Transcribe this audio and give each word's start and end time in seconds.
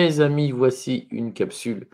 Mes 0.00 0.20
amis, 0.20 0.50
voici 0.50 1.08
une 1.10 1.34
capsule 1.34 1.86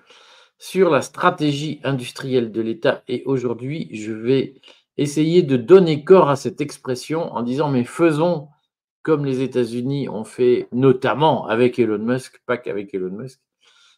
sur 0.59 0.91
la 0.91 1.03
stratégie 1.03 1.81
industrielle 1.83 2.53
de 2.53 2.61
l'État. 2.61 3.03
Et 3.09 3.25
aujourd'hui, 3.27 3.89
je 3.91 4.13
vais 4.13 4.55
essayer 4.97 5.43
de 5.43 5.57
donner 5.57 6.05
corps 6.05 6.31
à 6.31 6.37
cette 6.37 6.61
expression 6.61 7.35
en 7.35 7.43
disant, 7.43 7.69
mais 7.69 7.83
faisons 7.83 8.47
comme 9.03 9.25
les 9.25 9.43
États-Unis 9.43 10.09
ont 10.09 10.23
fait, 10.23 10.69
notamment 10.71 11.49
avec 11.49 11.81
Elon 11.81 11.99
Musk, 11.99 12.41
pas 12.47 12.57
qu'avec 12.57 12.95
Elon 12.95 13.11
Musk, 13.11 13.41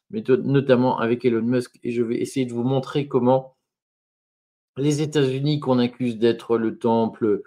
mais 0.09 0.25
notamment 0.27 0.99
avec 0.99 1.27
Elon 1.27 1.43
Musk. 1.43 1.79
Et 1.83 1.93
je 1.93 2.03
vais 2.03 2.17
essayer 2.17 2.47
de 2.47 2.55
vous 2.55 2.65
montrer 2.65 3.09
comment 3.09 3.59
les 4.79 5.03
États-Unis, 5.03 5.61
qu'on 5.61 5.79
accuse 5.79 6.17
d'être 6.17 6.57
le 6.57 6.79
temple 6.79 7.43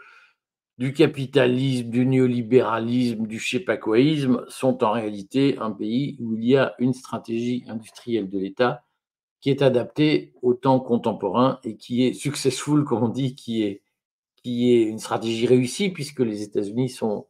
du 0.82 0.94
capitalisme, 0.94 1.92
du 1.92 2.08
néolibéralisme, 2.08 3.28
du 3.28 3.38
je 3.38 4.46
sont 4.48 4.84
en 4.84 4.92
réalité 4.92 5.56
un 5.60 5.70
pays 5.70 6.18
où 6.20 6.36
il 6.36 6.44
y 6.44 6.58
a 6.58 6.74
une 6.80 6.94
stratégie 6.94 7.64
industrielle 7.68 8.28
de 8.28 8.40
l'État 8.40 8.84
qui 9.42 9.52
est 9.52 9.62
adaptée 9.62 10.34
au 10.42 10.56
temps 10.56 10.80
contemporain 10.80 11.60
et 11.64 11.78
qui 11.78 12.08
est 12.08 12.14
successful, 12.14 12.84
comme 12.84 13.04
on 13.04 13.10
dit, 13.10 13.36
qui 13.36 13.62
est 13.62 13.84
une 14.44 14.98
stratégie 14.98 15.46
réussie, 15.46 15.92
puisque 15.92 16.22
les 16.22 16.42
États-Unis 16.42 16.90
sont 16.90 17.28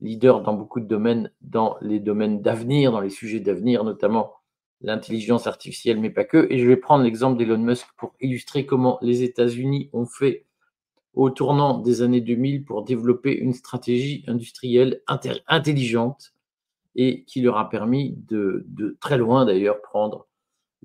leaders 0.00 0.40
dans 0.40 0.54
beaucoup 0.54 0.80
de 0.80 0.86
domaines, 0.86 1.30
dans 1.42 1.76
les 1.82 2.00
domaines 2.00 2.40
d'avenir, 2.40 2.90
dans 2.90 3.02
les 3.02 3.10
sujets 3.10 3.40
d'avenir, 3.40 3.84
notamment 3.84 4.32
l'intelligence 4.80 5.46
artificielle, 5.46 6.00
mais 6.00 6.08
pas 6.08 6.24
que. 6.24 6.46
Et 6.48 6.58
je 6.58 6.66
vais 6.66 6.78
prendre 6.78 7.04
l'exemple 7.04 7.36
d'Elon 7.36 7.58
Musk 7.58 7.86
pour 7.98 8.14
illustrer 8.22 8.64
comment 8.64 8.98
les 9.02 9.22
États-Unis 9.22 9.90
ont 9.92 10.06
fait 10.06 10.46
au 11.14 11.30
tournant 11.30 11.78
des 11.78 12.02
années 12.02 12.20
2000 12.20 12.64
pour 12.64 12.82
développer 12.82 13.36
une 13.36 13.52
stratégie 13.52 14.24
industrielle 14.26 15.00
intelligente 15.46 16.34
et 16.96 17.24
qui 17.24 17.40
leur 17.40 17.56
a 17.56 17.68
permis 17.68 18.16
de, 18.28 18.66
très 19.00 19.18
loin 19.18 19.44
d'ailleurs 19.44 19.80
prendre 19.80 20.26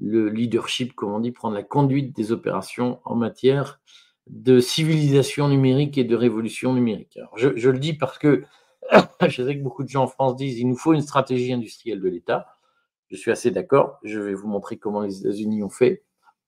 le 0.02 0.30
leadership, 0.30 0.94
comme 0.94 1.12
on 1.12 1.20
dit, 1.20 1.32
prendre 1.32 1.56
la 1.56 1.64
conduite 1.64 2.16
des 2.16 2.32
opérations 2.32 3.00
en 3.04 3.16
matière 3.16 3.82
de 4.28 4.60
civilisation 4.60 5.50
numérique 5.50 5.98
et 5.98 6.04
de 6.04 6.16
révolution 6.16 6.74
numérique. 6.74 7.20
je, 7.36 7.70
le 7.70 7.80
dis 7.80 7.94
parce 7.94 8.18
que 8.18 8.44
je 9.28 9.44
sais 9.44 9.58
que 9.58 9.64
beaucoup 9.64 9.84
de 9.84 9.90
gens 9.90 10.04
en 10.04 10.08
France 10.08 10.36
disent 10.36 10.60
il 10.60 10.68
nous 10.68 10.78
faut 10.78 10.94
une 10.94 11.02
stratégie 11.02 11.52
industrielle 11.52 12.00
de 12.00 12.08
l'État. 12.08 12.48
Je 13.10 13.18
suis 13.18 13.32
assez 13.32 13.50
d'accord. 13.50 14.00
Je 14.04 14.20
vais 14.20 14.36
vous 14.36 14.48
montrer 14.48 14.78
comment 14.78 15.02
les 15.02 15.20
États-Unis 15.20 15.64
ont 15.64 15.70
fait. 15.70 16.04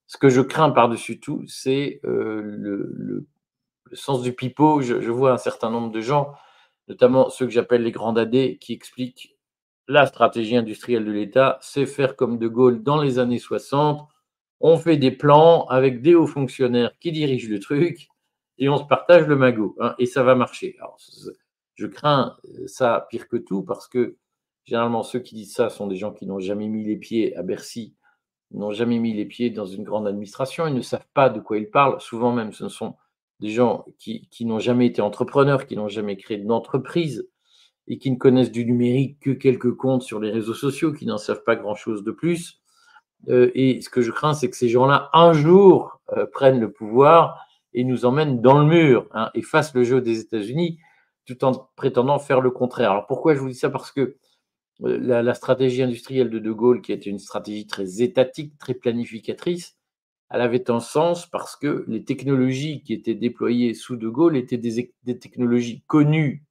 Ce 0.06 0.18
que 0.18 0.30
je 0.30 0.42
crains 0.42 0.70
par-dessus 0.70 1.20
tout, 1.20 1.44
c'est 1.48 2.00
euh, 2.06 2.42
le 2.44 3.26
sens 3.94 4.22
du 4.22 4.34
pipeau, 4.34 4.82
je, 4.82 4.94
vois 5.10 5.32
un 5.34 5.38
certain 5.38 5.70
nombre 5.70 5.92
de 5.92 6.02
gens, 6.02 6.34
notamment 6.88 7.30
ceux 7.30 7.46
que 7.46 7.52
j'appelle 7.52 7.84
les 7.84 7.92
grands 7.92 8.14
dadés, 8.14 8.58
qui 8.60 8.74
expliquent 8.74 9.38
la 9.88 10.06
stratégie 10.06 10.56
industrielle 10.56 11.06
de 11.06 11.12
l'État, 11.12 11.60
c'est 11.62 11.86
faire 11.86 12.16
comme 12.16 12.38
De 12.38 12.48
Gaulle 12.48 12.84
dans 12.84 13.02
les 13.02 13.20
années 13.20 13.40
60. 13.40 14.08
On 14.60 14.78
fait 14.78 14.98
des 14.98 15.12
plans 15.12 15.66
avec 15.66 16.02
des 16.02 16.16
hauts 16.16 16.28
fonctionnaires 16.28 16.92
qui 17.00 17.12
dirigent 17.12 17.50
le 17.50 17.60
truc 17.60 18.08
et 18.58 18.70
on 18.70 18.78
se 18.78 18.84
partage 18.84 19.28
le 19.28 19.36
magot. 19.36 19.76
Hein, 19.80 19.96
et 19.98 20.06
ça 20.06 20.24
va 20.24 20.36
marcher. 20.36 20.78
je 21.76 21.88
crains 21.88 22.38
ça 22.68 23.08
pire 23.10 23.28
que 23.28 23.38
tout 23.38 23.64
parce 23.64 23.88
que 23.88 24.18
généralement 24.66 25.04
ceux 25.04 25.20
qui 25.20 25.36
disent 25.36 25.54
ça 25.54 25.70
sont 25.70 25.88
des 25.88 25.96
gens 25.96 26.14
qui 26.14 26.26
n'ont 26.28 26.40
jamais 26.40 26.68
mis 26.68 26.86
les 26.86 26.98
pieds 26.98 27.36
à 27.36 27.42
Bercy, 27.42 27.96
n'ont 28.52 28.72
jamais 28.72 29.00
mis 29.00 29.14
les 29.14 29.26
pieds 29.26 29.50
dans 29.50 29.66
une 29.66 29.84
grande 29.84 30.08
administration, 30.08 30.68
ils 30.68 30.76
ne 30.76 30.82
savent 30.82 31.08
pas 31.14 31.30
de 31.30 31.40
quoi 31.40 31.58
ils 31.58 31.70
parlent. 31.70 32.00
Souvent 32.02 32.32
même, 32.32 32.52
ce 32.54 32.66
ne 32.66 32.70
sont 32.70 32.96
des 33.42 33.50
gens 33.50 33.86
qui, 33.98 34.46
n'ont 34.46 34.60
jamais 34.60 34.86
été 34.86 35.02
entrepreneurs, 35.02 35.66
qui 35.66 35.76
n'ont 35.76 35.90
jamais 35.90 36.16
créé 36.16 36.38
d'entreprise 36.38 37.28
et 37.88 37.98
qui 37.98 38.12
ne 38.12 38.16
connaissent 38.16 38.52
du 38.52 38.66
numérique 38.66 39.20
que 39.20 39.32
quelques 39.32 39.76
comptes 39.76 40.04
sur 40.04 40.20
les 40.20 40.30
réseaux 40.30 40.54
sociaux, 40.54 40.94
qui 40.94 41.08
n'en 41.08 41.18
savent 41.18 41.44
pas 41.44 41.56
grand-chose 41.56 42.04
de 42.04 42.12
plus. 42.12 42.62
Euh, 43.30 43.52
et 43.56 43.82
ce 43.82 43.90
que 43.90 44.02
je 44.02 44.12
crains, 44.12 44.36
c'est 44.36 44.50
que 44.50 44.56
ces 44.56 44.70
gens-là, 44.70 45.10
un 45.14 45.34
jour, 45.34 46.00
euh, 46.16 46.28
prennent 46.32 46.60
le 46.60 46.72
pouvoir 46.72 47.46
et 47.74 47.84
nous 47.84 48.06
emmènent 48.06 48.42
dans 48.42 48.60
le 48.60 48.66
mur 48.66 49.08
hein, 49.14 49.32
et 49.34 49.42
fassent 49.42 49.74
le 49.74 49.84
jeu 49.84 50.02
des 50.02 50.20
États-Unis 50.20 50.78
tout 51.26 51.44
en 51.44 51.70
prétendant 51.76 52.20
faire 52.20 52.42
le 52.42 52.52
contraire. 52.52 52.92
Alors 52.92 53.08
pourquoi 53.08 53.34
je 53.34 53.40
vous 53.40 53.50
dis 53.50 53.56
ça? 53.56 53.70
Parce 53.70 53.92
que 53.92 54.18
euh, 54.84 54.98
la, 55.02 55.24
la, 55.24 55.34
stratégie 55.34 55.82
industrielle 55.82 56.30
de 56.30 56.40
De 56.40 56.52
Gaulle, 56.52 56.82
qui 56.82 56.92
était 56.92 57.10
une 57.10 57.20
stratégie 57.20 57.68
très 57.68 58.02
étatique, 58.02 58.58
très 58.60 58.74
planificatrice, 58.74 59.78
elle 60.32 60.42
avait 60.42 60.72
un 60.72 60.80
sens 60.80 61.26
parce 61.26 61.58
que 61.58 61.84
les 61.88 62.06
technologies 62.06 62.84
qui 62.84 62.94
étaient 62.94 63.16
déployées 63.16 63.74
sous 63.74 63.98
De 63.98 64.08
Gaulle 64.08 64.38
étaient 64.38 64.58
des, 64.58 65.20
technologies 65.20 65.84
connues 65.88 66.46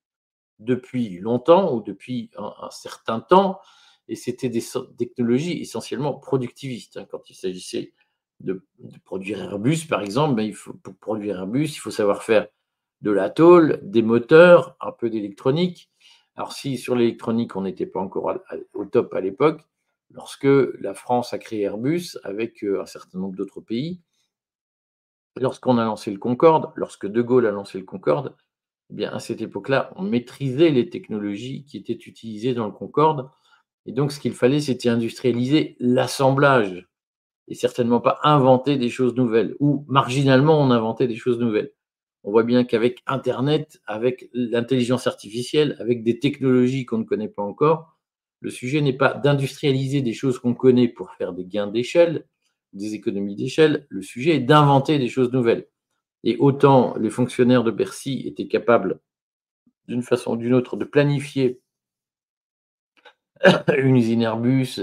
depuis 0.58 1.18
longtemps 1.18 1.74
ou 1.74 1.80
depuis 1.80 2.30
un, 2.36 2.68
certain 2.70 3.20
temps, 3.20 3.58
et 4.06 4.16
c'était 4.16 4.50
des 4.50 4.62
technologies 4.98 5.60
essentiellement 5.60 6.12
productivistes. 6.12 6.98
Hein. 6.98 7.06
Quand 7.10 7.30
il 7.30 7.34
s'agissait 7.34 7.94
de, 8.40 8.66
produire 9.04 9.40
Airbus, 9.40 9.86
par 9.88 10.02
exemple, 10.02 10.34
ben, 10.34 10.52
pour 10.82 10.94
produire 10.96 11.38
Airbus, 11.38 11.64
il 11.64 11.78
faut 11.78 11.90
savoir 11.90 12.22
faire 12.22 12.48
de 13.00 13.10
la 13.10 13.30
tôle, 13.30 13.80
des 13.82 14.02
moteurs, 14.02 14.76
un 14.82 14.92
peu 14.92 15.08
d'électronique. 15.08 15.90
Alors 16.36 16.52
si 16.52 16.76
sur 16.76 16.94
l'électronique, 16.94 17.56
on 17.56 17.62
n'était 17.62 17.86
pas 17.86 18.00
encore 18.00 18.38
au 18.74 18.84
top 18.84 19.14
à 19.14 19.22
l'époque, 19.22 19.62
lorsque 20.10 20.48
la 20.80 20.94
France 20.94 21.32
a 21.32 21.38
créé 21.38 21.62
Airbus 21.62 22.18
avec 22.24 22.62
euh, 22.64 22.82
un 22.82 22.86
certain 22.86 23.18
nombre 23.18 23.36
d'autres 23.36 23.60
pays, 23.60 24.00
lorsqu'on 25.36 25.78
a 25.78 25.84
lancé 25.84 26.10
le 26.10 26.18
Concorde, 26.18 26.72
lorsque 26.76 27.06
De 27.06 27.22
Gaulle 27.22 27.46
a 27.46 27.50
lancé 27.50 27.78
le 27.78 27.84
Concorde, 27.84 28.36
eh 28.90 28.94
bien 28.94 29.10
à 29.12 29.20
cette 29.20 29.40
époque-là, 29.40 29.92
on 29.96 30.02
maîtrisait 30.02 30.70
les 30.70 30.90
technologies 30.90 31.64
qui 31.64 31.76
étaient 31.76 31.92
utilisées 31.92 32.54
dans 32.54 32.66
le 32.66 32.72
Concorde. 32.72 33.30
Et 33.86 33.92
donc, 33.92 34.12
ce 34.12 34.20
qu'il 34.20 34.34
fallait, 34.34 34.60
c'était 34.60 34.88
industrialiser 34.88 35.76
l'assemblage 35.78 36.88
et 37.48 37.54
certainement 37.54 38.00
pas 38.00 38.20
inventer 38.22 38.76
des 38.76 38.90
choses 38.90 39.14
nouvelles, 39.14 39.56
ou 39.58 39.84
marginalement, 39.88 40.60
on 40.60 40.70
inventait 40.70 41.08
des 41.08 41.16
choses 41.16 41.38
nouvelles. 41.38 41.72
On 42.22 42.30
voit 42.30 42.42
bien 42.42 42.64
qu'avec 42.64 43.02
Internet, 43.06 43.80
avec 43.86 44.28
l'intelligence 44.34 45.06
artificielle, 45.06 45.76
avec 45.80 46.04
des 46.04 46.18
technologies 46.18 46.84
qu'on 46.84 46.98
ne 46.98 47.04
connaît 47.04 47.28
pas 47.28 47.42
encore, 47.42 47.96
le 48.40 48.50
sujet 48.50 48.80
n'est 48.80 48.94
pas 48.94 49.14
d'industrialiser 49.14 50.02
des 50.02 50.14
choses 50.14 50.38
qu'on 50.38 50.54
connaît 50.54 50.88
pour 50.88 51.12
faire 51.12 51.32
des 51.32 51.44
gains 51.44 51.66
d'échelle, 51.66 52.26
des 52.72 52.94
économies 52.94 53.36
d'échelle. 53.36 53.86
Le 53.90 54.02
sujet 54.02 54.36
est 54.36 54.40
d'inventer 54.40 54.98
des 54.98 55.08
choses 55.08 55.32
nouvelles. 55.32 55.68
Et 56.24 56.36
autant 56.38 56.96
les 56.98 57.10
fonctionnaires 57.10 57.64
de 57.64 57.70
Bercy 57.70 58.22
étaient 58.26 58.48
capables, 58.48 59.00
d'une 59.88 60.02
façon 60.02 60.32
ou 60.32 60.36
d'une 60.36 60.54
autre, 60.54 60.76
de 60.76 60.84
planifier 60.84 61.60
une 63.76 63.96
usine 63.96 64.22
Airbus, 64.22 64.80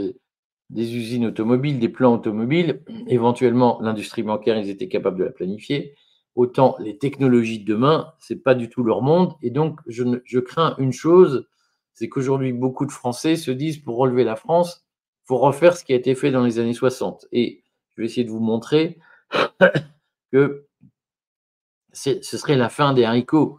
des 0.69 0.96
usines 0.96 1.25
automobiles, 1.25 1.79
des 1.79 1.90
plans 1.90 2.13
automobiles, 2.13 2.81
éventuellement 3.07 3.79
l'industrie 3.81 4.23
bancaire, 4.23 4.57
ils 4.57 4.69
étaient 4.69 4.90
capables 4.90 5.17
de 5.17 5.23
la 5.23 5.31
planifier. 5.31 5.96
Autant 6.35 6.75
les 6.79 6.97
technologies 6.97 7.59
de 7.59 7.66
demain, 7.66 8.13
ce 8.19 8.34
n'est 8.34 8.40
pas 8.40 8.53
du 8.53 8.69
tout 8.69 8.84
leur 8.84 9.01
monde. 9.01 9.34
Et 9.41 9.50
donc, 9.50 9.79
je, 9.88 10.03
je 10.23 10.40
crains 10.40 10.75
une 10.78 10.91
chose, 10.91 11.47
c'est 11.97 12.09
qu'aujourd'hui, 12.09 12.53
beaucoup 12.53 12.85
de 12.85 12.91
Français 12.91 13.35
se 13.35 13.50
disent 13.50 13.80
pour 13.80 13.97
relever 13.97 14.24
la 14.24 14.35
France, 14.35 14.85
il 15.24 15.30
faut 15.30 15.40
refaire 15.40 15.75
ce 15.75 15.84
qui 15.84 15.94
a 15.94 15.96
été 15.96 16.13
fait 16.13 16.30
dans 16.30 16.44
les 16.44 16.59
années 16.59 16.75
60. 16.75 17.25
Et 17.31 17.63
je 17.96 18.02
vais 18.02 18.06
essayer 18.06 18.24
de 18.24 18.30
vous 18.30 18.40
montrer 18.40 19.00
que 20.31 20.68
ce 21.94 22.22
serait 22.22 22.56
la 22.56 22.69
fin 22.69 22.94
des 22.94 23.03
haricots 23.03 23.58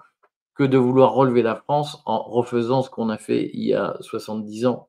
que 0.55 0.63
de 0.63 0.79
vouloir 0.79 1.15
relever 1.15 1.43
la 1.43 1.57
France 1.57 2.01
en 2.07 2.23
refaisant 2.23 2.83
ce 2.83 2.91
qu'on 2.91 3.09
a 3.09 3.19
fait 3.19 3.51
il 3.55 3.65
y 3.65 3.75
a 3.75 3.97
70 4.03 4.67
ans. 4.67 4.89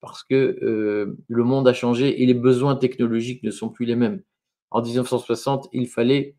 Parce 0.00 0.24
que 0.24 0.58
euh, 0.62 1.18
le 1.28 1.44
monde 1.44 1.68
a 1.68 1.74
changé 1.74 2.22
et 2.22 2.24
les 2.24 2.32
besoins 2.32 2.76
technologiques 2.76 3.42
ne 3.42 3.50
sont 3.50 3.68
plus 3.68 3.84
les 3.84 3.96
mêmes. 3.96 4.22
En 4.70 4.80
1960, 4.80 5.68
il 5.72 5.86
fallait, 5.86 6.34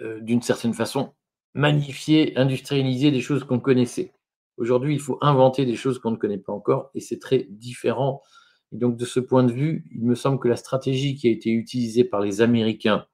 euh, 0.00 0.20
d'une 0.20 0.40
certaine 0.40 0.72
façon, 0.72 1.12
magnifier, 1.52 2.34
industrialiser 2.38 3.10
des 3.10 3.20
choses 3.20 3.44
qu'on 3.44 3.60
connaissait. 3.60 4.14
Aujourd'hui, 4.56 4.94
il 4.94 5.00
faut 5.00 5.18
inventer 5.20 5.66
des 5.66 5.76
choses 5.76 5.98
qu'on 5.98 6.12
ne 6.12 6.16
connaît 6.16 6.38
pas 6.38 6.52
encore 6.52 6.90
et 6.94 7.00
c'est 7.00 7.18
très 7.18 7.46
différent. 7.50 8.22
Donc, 8.72 8.96
de 8.96 9.04
ce 9.04 9.20
point 9.20 9.44
de 9.44 9.52
vue, 9.52 9.84
il 9.94 10.04
me 10.04 10.14
semble 10.14 10.38
que 10.38 10.48
la 10.48 10.56
stratégie 10.56 11.14
qui 11.14 11.28
a 11.28 11.30
été 11.30 11.50
utilisée 11.50 12.04
par 12.04 12.20
les 12.20 12.40
Américains 12.40 13.06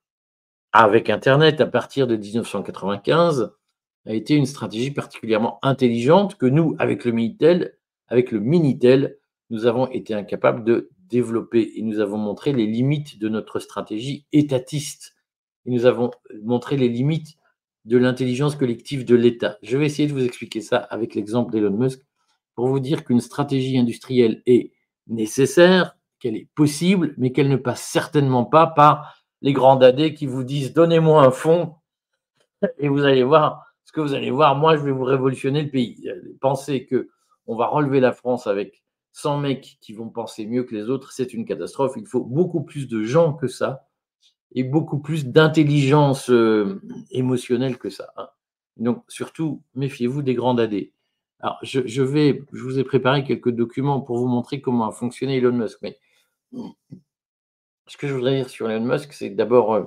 avec 0.72 1.10
Internet 1.10 1.60
à 1.60 1.66
partir 1.66 2.06
de 2.06 2.16
1995 2.16 3.52
a 4.06 4.14
été 4.14 4.34
une 4.34 4.46
stratégie 4.46 4.90
particulièrement 4.90 5.58
intelligente 5.62 6.36
que 6.36 6.46
nous, 6.46 6.74
avec 6.78 7.04
le 7.04 7.12
Minitel, 7.12 7.76
avec 8.08 8.32
le 8.32 8.40
Minitel, 8.40 9.18
nous 9.50 9.66
avons 9.66 9.86
été 9.90 10.14
incapables 10.14 10.64
de 10.64 10.90
développer 11.08 11.72
et 11.76 11.82
nous 11.82 12.00
avons 12.00 12.16
montré 12.16 12.52
les 12.52 12.66
limites 12.66 13.18
de 13.18 13.28
notre 13.28 13.60
stratégie 13.60 14.26
étatiste. 14.32 15.14
Et 15.66 15.70
nous 15.70 15.84
avons 15.84 16.10
montré 16.42 16.76
les 16.76 16.88
limites 16.88 17.36
de 17.84 17.98
l'intelligence 17.98 18.56
collective 18.56 19.04
de 19.04 19.14
l'État. 19.14 19.58
Je 19.62 19.76
vais 19.76 19.86
essayer 19.86 20.08
de 20.08 20.12
vous 20.12 20.24
expliquer 20.24 20.60
ça 20.60 20.78
avec 20.78 21.14
l'exemple 21.14 21.52
d'Elon 21.52 21.76
Musk 21.76 22.00
pour 22.54 22.68
vous 22.68 22.80
dire 22.80 23.04
qu'une 23.04 23.20
stratégie 23.20 23.78
industrielle 23.78 24.42
est 24.46 24.72
nécessaire, 25.06 25.96
qu'elle 26.20 26.36
est 26.36 26.48
possible, 26.54 27.14
mais 27.18 27.32
qu'elle 27.32 27.48
ne 27.48 27.56
passe 27.56 27.82
certainement 27.82 28.44
pas 28.44 28.66
par 28.66 29.16
les 29.40 29.52
grands 29.52 29.76
dadés 29.76 30.14
qui 30.14 30.26
vous 30.26 30.44
disent 30.44 30.72
donnez-moi 30.72 31.24
un 31.24 31.30
fonds 31.30 31.74
et 32.78 32.88
vous 32.88 33.04
allez 33.04 33.24
voir 33.24 33.66
ce 33.84 33.92
que 33.92 34.00
vous 34.00 34.14
allez 34.14 34.30
voir. 34.30 34.54
Moi, 34.56 34.76
je 34.76 34.82
vais 34.82 34.92
vous 34.92 35.04
révolutionner 35.04 35.62
le 35.62 35.70
pays. 35.70 36.08
Pensez 36.40 36.86
que 36.86 37.08
on 37.46 37.56
va 37.56 37.66
relever 37.66 37.98
la 37.98 38.12
France 38.12 38.46
avec 38.46 38.82
100 39.12 39.38
mecs 39.38 39.78
qui 39.80 39.92
vont 39.92 40.08
penser 40.08 40.46
mieux 40.46 40.62
que 40.62 40.74
les 40.74 40.88
autres, 40.88 41.12
c'est 41.12 41.34
une 41.34 41.44
catastrophe. 41.44 41.94
Il 41.96 42.06
faut 42.06 42.22
beaucoup 42.22 42.62
plus 42.62 42.86
de 42.86 43.02
gens 43.02 43.32
que 43.32 43.48
ça 43.48 43.88
et 44.54 44.64
beaucoup 44.64 44.98
plus 44.98 45.26
d'intelligence 45.26 46.30
euh, 46.30 46.80
émotionnelle 47.10 47.78
que 47.78 47.90
ça. 47.90 48.12
Hein. 48.16 48.28
Donc, 48.76 49.04
surtout, 49.08 49.62
méfiez-vous 49.74 50.22
des 50.22 50.34
grands 50.34 50.56
AD. 50.58 50.74
Alors, 51.40 51.58
je, 51.62 52.02
vais, 52.02 52.42
je 52.52 52.62
vous 52.62 52.78
ai 52.78 52.84
préparé 52.84 53.24
quelques 53.24 53.50
documents 53.50 54.00
pour 54.00 54.18
vous 54.18 54.28
montrer 54.28 54.60
comment 54.60 54.86
a 54.86 54.92
fonctionné 54.92 55.38
Elon 55.38 55.52
Musk. 55.52 55.78
Mais 55.82 55.98
ce 56.52 57.96
que 57.96 58.06
je 58.06 58.14
voudrais 58.14 58.36
dire 58.36 58.48
sur 58.48 58.70
Elon 58.70 58.84
Musk, 58.84 59.12
c'est 59.12 59.30
d'abord, 59.30 59.74
euh, 59.74 59.84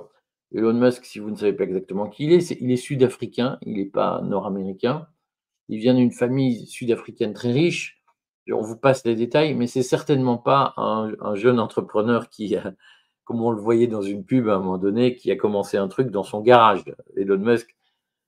Elon 0.54 0.74
Musk, 0.74 1.04
si 1.04 1.18
vous 1.18 1.30
ne 1.30 1.36
savez 1.36 1.52
pas 1.52 1.64
exactement 1.64 2.08
qui 2.08 2.24
il 2.24 2.32
est, 2.32 2.50
il 2.60 2.70
est 2.70 2.76
sud-africain, 2.76 3.58
il 3.62 3.78
n'est 3.78 3.86
pas 3.86 4.20
nord-américain. 4.22 5.08
Il 5.68 5.78
vient 5.78 5.94
d'une 5.94 6.12
famille 6.12 6.66
sud-africaine 6.66 7.32
très 7.32 7.52
riche. 7.52 8.02
On 8.52 8.60
vous 8.60 8.76
passe 8.76 9.04
les 9.04 9.16
détails, 9.16 9.54
mais 9.54 9.66
c'est 9.66 9.82
certainement 9.82 10.38
pas 10.38 10.74
un, 10.76 11.34
jeune 11.34 11.58
entrepreneur 11.58 12.28
qui, 12.28 12.56
comme 13.26 13.42
on 13.42 13.50
le 13.50 13.60
voyait 13.60 13.88
dans 13.88 14.02
une 14.02 14.24
pub 14.24 14.48
à 14.48 14.54
un 14.54 14.58
moment 14.60 14.78
donné, 14.78 15.16
qui 15.16 15.30
a 15.32 15.36
commencé 15.36 15.76
un 15.76 15.88
truc 15.88 16.10
dans 16.10 16.22
son 16.22 16.40
garage. 16.40 16.84
Elon 17.16 17.38
Musk, 17.38 17.76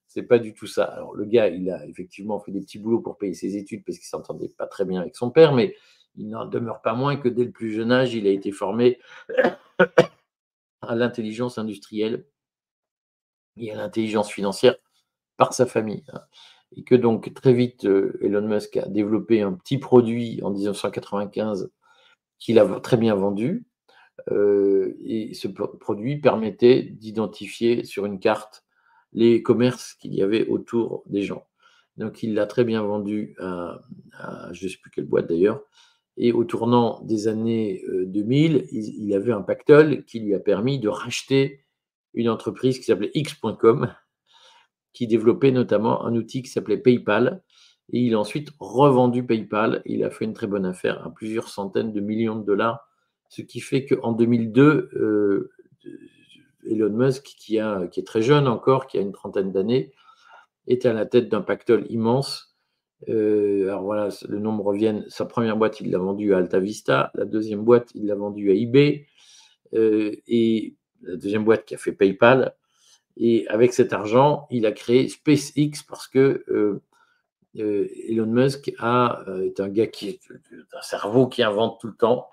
c'est 0.07 0.23
pas 0.23 0.39
du 0.39 0.53
tout 0.53 0.67
ça. 0.67 0.83
Alors, 0.83 1.15
le 1.15 1.23
gars, 1.25 1.47
il 1.47 1.71
a 1.71 1.85
effectivement 1.87 2.39
fait 2.39 2.51
des 2.51 2.59
petits 2.59 2.79
boulots 2.79 2.99
pour 2.99 3.17
payer 3.17 3.33
ses 3.33 3.55
études 3.55 3.83
parce 3.85 3.97
qu'il 3.97 4.07
s'entendait 4.07 4.49
pas 4.49 4.67
très 4.67 4.83
bien 4.83 4.99
avec 4.99 5.15
son 5.15 5.31
père, 5.31 5.53
mais 5.53 5.75
il 6.15 6.29
n'en 6.29 6.45
demeure 6.45 6.81
pas 6.81 6.93
moins 6.93 7.15
que 7.15 7.29
dès 7.29 7.45
le 7.45 7.51
plus 7.51 7.71
jeune 7.71 7.93
âge, 7.93 8.13
il 8.13 8.27
a 8.27 8.31
été 8.31 8.51
formé 8.51 8.99
à 10.81 10.95
l'intelligence 10.95 11.57
industrielle 11.57 12.25
et 13.55 13.71
à 13.71 13.75
l'intelligence 13.75 14.29
financière 14.29 14.75
par 15.37 15.53
sa 15.53 15.65
famille. 15.65 16.03
Hein. 16.11 16.21
Et 16.75 16.83
que 16.83 16.95
donc, 16.95 17.33
très 17.33 17.53
vite, 17.53 17.85
euh, 17.85 18.19
Elon 18.21 18.47
Musk 18.47 18.75
a 18.77 18.87
développé 18.87 19.41
un 19.41 19.53
petit 19.53 19.77
produit 19.77 20.39
en 20.43 20.51
1995 20.51 21.71
qu'il 22.37 22.59
a 22.59 22.79
très 22.79 22.97
bien 22.97 23.15
vendu. 23.15 23.65
Euh, 24.31 24.97
et 25.03 25.33
ce 25.33 25.47
produit 25.47 26.17
permettait 26.17 26.83
d'identifier 26.83 27.83
sur 27.83 28.05
une 28.05 28.19
carte 28.19 28.65
les 29.13 29.41
commerces 29.41 29.93
qu'il 29.95 30.13
y 30.13 30.21
avait 30.21 30.47
autour 30.47 31.03
des 31.07 31.23
gens. 31.23 31.47
Donc 31.97 32.23
il 32.23 32.33
l'a 32.33 32.45
très 32.45 32.63
bien 32.63 32.81
vendu 32.81 33.35
à, 33.39 33.81
je 34.51 34.65
ne 34.65 34.69
sais 34.69 34.77
plus 34.81 34.91
quelle 34.91 35.05
boîte 35.05 35.27
d'ailleurs. 35.27 35.61
Et 36.17 36.31
au 36.31 36.43
tournant 36.43 37.01
des 37.03 37.27
années 37.27 37.83
2000, 37.87 38.55
euh, 38.55 38.61
il, 38.71 39.13
avait 39.13 39.31
un 39.31 39.41
pactole 39.41 40.03
qui 40.03 40.19
lui 40.19 40.33
a 40.33 40.39
permis 40.39 40.79
de 40.79 40.89
racheter 40.89 41.65
une 42.13 42.29
entreprise 42.29 42.77
qui 42.77 42.85
s'appelait 42.85 43.11
X.com, 43.13 43.93
qui 44.91 45.07
développait 45.07 45.51
notamment 45.51 46.05
un 46.05 46.15
outil 46.15 46.41
qui 46.41 46.49
s'appelait 46.49 46.77
PayPal. 46.77 47.41
Et 47.91 48.01
il 48.01 48.13
a 48.15 48.19
ensuite 48.19 48.49
revendu 48.59 49.25
PayPal. 49.25 49.81
Il 49.85 50.03
a 50.03 50.09
fait 50.09 50.25
une 50.25 50.33
très 50.33 50.47
bonne 50.47 50.65
affaire 50.65 51.05
à 51.05 51.13
plusieurs 51.13 51.47
centaines 51.47 51.93
de 51.93 52.01
millions 52.01 52.35
de 52.35 52.45
dollars, 52.45 52.88
ce 53.29 53.41
qui 53.41 53.61
fait 53.61 53.85
qu'en 53.85 54.11
2002, 54.11 55.49
Elon 56.69 56.89
Musk, 56.89 57.23
qui, 57.23 57.57
est 57.57 58.07
très 58.07 58.21
jeune 58.21 58.47
encore, 58.47 58.87
qui 58.87 58.97
a 58.97 59.01
une 59.01 59.11
trentaine 59.11 59.51
d'années, 59.51 59.91
est 60.67 60.85
à 60.85 60.93
la 60.93 61.05
tête 61.05 61.29
d'un 61.29 61.41
pactole 61.41 61.85
immense. 61.89 62.55
Euh, 63.07 63.63
alors 63.63 63.83
voilà, 63.83 64.09
le 64.27 64.39
nombre 64.39 64.65
revient. 64.65 65.03
Sa 65.07 65.25
première 65.25 65.57
boîte, 65.57 65.79
il 65.81 65.91
l'a 65.91 65.97
vendue 65.97 66.33
à 66.33 66.37
Alta 66.37 66.59
Vista. 66.59 67.11
La 67.15 67.25
deuxième 67.25 67.63
boîte, 67.63 67.89
il 67.95 68.05
l'a 68.05 68.15
vendue 68.15 68.51
à 68.51 68.53
eBay. 68.53 69.07
Euh, 69.73 70.15
et 70.27 70.75
la 71.01 71.15
deuxième 71.15 71.45
boîte 71.45 71.65
qui 71.65 71.75
a 71.75 71.77
fait 71.77 71.91
PayPal. 71.91 72.55
Et 73.17 73.47
avec 73.47 73.73
cet 73.73 73.93
argent, 73.93 74.47
il 74.49 74.65
a 74.65 74.71
créé 74.71 75.07
SpaceX 75.09 75.83
parce 75.87 76.07
que 76.07 76.43
euh, 76.49 76.81
Elon 77.55 78.27
Musk 78.27 78.69
est 78.69 78.79
un 78.79 79.69
gars 79.69 79.87
qui 79.87 80.09
est 80.09 80.19
un 80.73 80.81
cerveau 80.81 81.27
qui 81.27 81.41
invente 81.43 81.79
tout 81.81 81.87
le 81.87 81.95
temps 81.95 82.29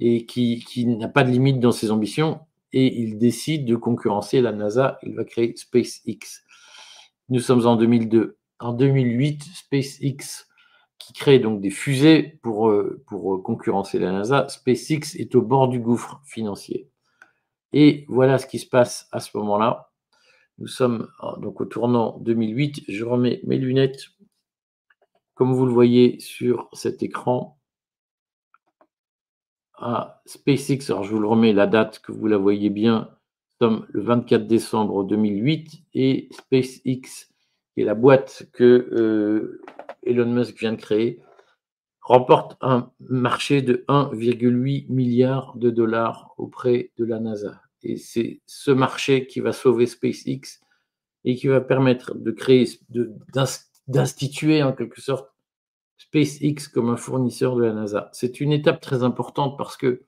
et 0.00 0.26
qui, 0.26 0.64
qui 0.64 0.86
n'a 0.86 1.08
pas 1.08 1.22
de 1.22 1.30
limite 1.30 1.60
dans 1.60 1.72
ses 1.72 1.90
ambitions 1.90 2.40
et 2.72 3.00
il 3.00 3.18
décide 3.18 3.64
de 3.66 3.76
concurrencer 3.76 4.40
la 4.40 4.52
NASA. 4.52 4.98
Il 5.02 5.14
va 5.14 5.24
créer 5.24 5.54
SpaceX. 5.56 6.44
Nous 7.28 7.40
sommes 7.40 7.66
en 7.66 7.76
2002. 7.76 8.38
En 8.60 8.72
2008, 8.72 9.42
SpaceX, 9.42 10.46
qui 10.98 11.12
crée 11.12 11.38
donc 11.38 11.60
des 11.60 11.70
fusées 11.70 12.38
pour, 12.42 12.68
euh, 12.68 13.02
pour 13.06 13.42
concurrencer 13.42 13.98
la 13.98 14.12
NASA, 14.12 14.48
SpaceX 14.48 15.16
est 15.16 15.34
au 15.34 15.42
bord 15.42 15.68
du 15.68 15.80
gouffre 15.80 16.20
financier. 16.24 16.90
Et 17.72 18.04
voilà 18.08 18.38
ce 18.38 18.46
qui 18.46 18.58
se 18.58 18.68
passe 18.68 19.08
à 19.12 19.20
ce 19.20 19.36
moment-là. 19.38 19.92
Nous 20.58 20.66
sommes 20.66 21.08
donc 21.38 21.60
au 21.60 21.64
tournant 21.64 22.18
2008. 22.18 22.84
Je 22.88 23.04
remets 23.04 23.40
mes 23.44 23.56
lunettes, 23.56 24.08
comme 25.34 25.54
vous 25.54 25.64
le 25.64 25.72
voyez 25.72 26.20
sur 26.20 26.68
cet 26.72 27.02
écran 27.02 27.59
SpaceX. 30.26 30.90
Alors, 30.90 31.04
je 31.04 31.10
vous 31.10 31.20
le 31.20 31.28
remets 31.28 31.52
la 31.52 31.66
date 31.66 32.00
que 32.00 32.12
vous 32.12 32.26
la 32.26 32.36
voyez 32.36 32.70
bien. 32.70 33.10
Sommes 33.60 33.86
le 33.90 34.02
24 34.02 34.46
décembre 34.46 35.04
2008 35.04 35.84
et 35.94 36.28
SpaceX, 36.32 37.28
qui 37.74 37.80
est 37.80 37.84
la 37.84 37.94
boîte 37.94 38.48
que 38.52 38.64
euh, 38.64 39.60
Elon 40.02 40.32
Musk 40.32 40.58
vient 40.58 40.72
de 40.72 40.80
créer, 40.80 41.20
remporte 42.00 42.56
un 42.60 42.90
marché 43.00 43.62
de 43.62 43.84
1,8 43.88 44.86
milliard 44.88 45.56
de 45.56 45.70
dollars 45.70 46.34
auprès 46.38 46.90
de 46.96 47.04
la 47.04 47.20
NASA. 47.20 47.60
Et 47.82 47.96
c'est 47.96 48.40
ce 48.46 48.70
marché 48.70 49.26
qui 49.26 49.40
va 49.40 49.52
sauver 49.52 49.86
SpaceX 49.86 50.60
et 51.24 51.34
qui 51.36 51.48
va 51.48 51.60
permettre 51.60 52.14
de 52.14 52.30
créer, 52.30 52.66
d'instituer 53.88 54.62
en 54.62 54.72
quelque 54.72 55.00
sorte 55.00 55.28
SpaceX 56.10 56.68
comme 56.72 56.90
un 56.90 56.96
fournisseur 56.96 57.56
de 57.56 57.64
la 57.64 57.72
NASA. 57.72 58.10
C'est 58.12 58.40
une 58.40 58.52
étape 58.52 58.80
très 58.80 59.02
importante 59.02 59.56
parce 59.56 59.76
que 59.76 60.02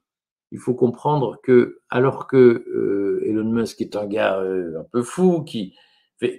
il 0.51 0.59
faut 0.59 0.75
comprendre 0.75 1.41
que, 1.43 1.81
alors 1.89 2.27
que 2.27 2.37
euh, 2.37 3.23
Elon 3.25 3.51
Musk 3.51 3.81
est 3.81 3.97
un 3.97 4.07
gars 4.07 4.39
euh, 4.39 4.81
un 4.81 4.85
peu 4.85 5.03
fou, 5.03 5.43
qui, 5.45 5.75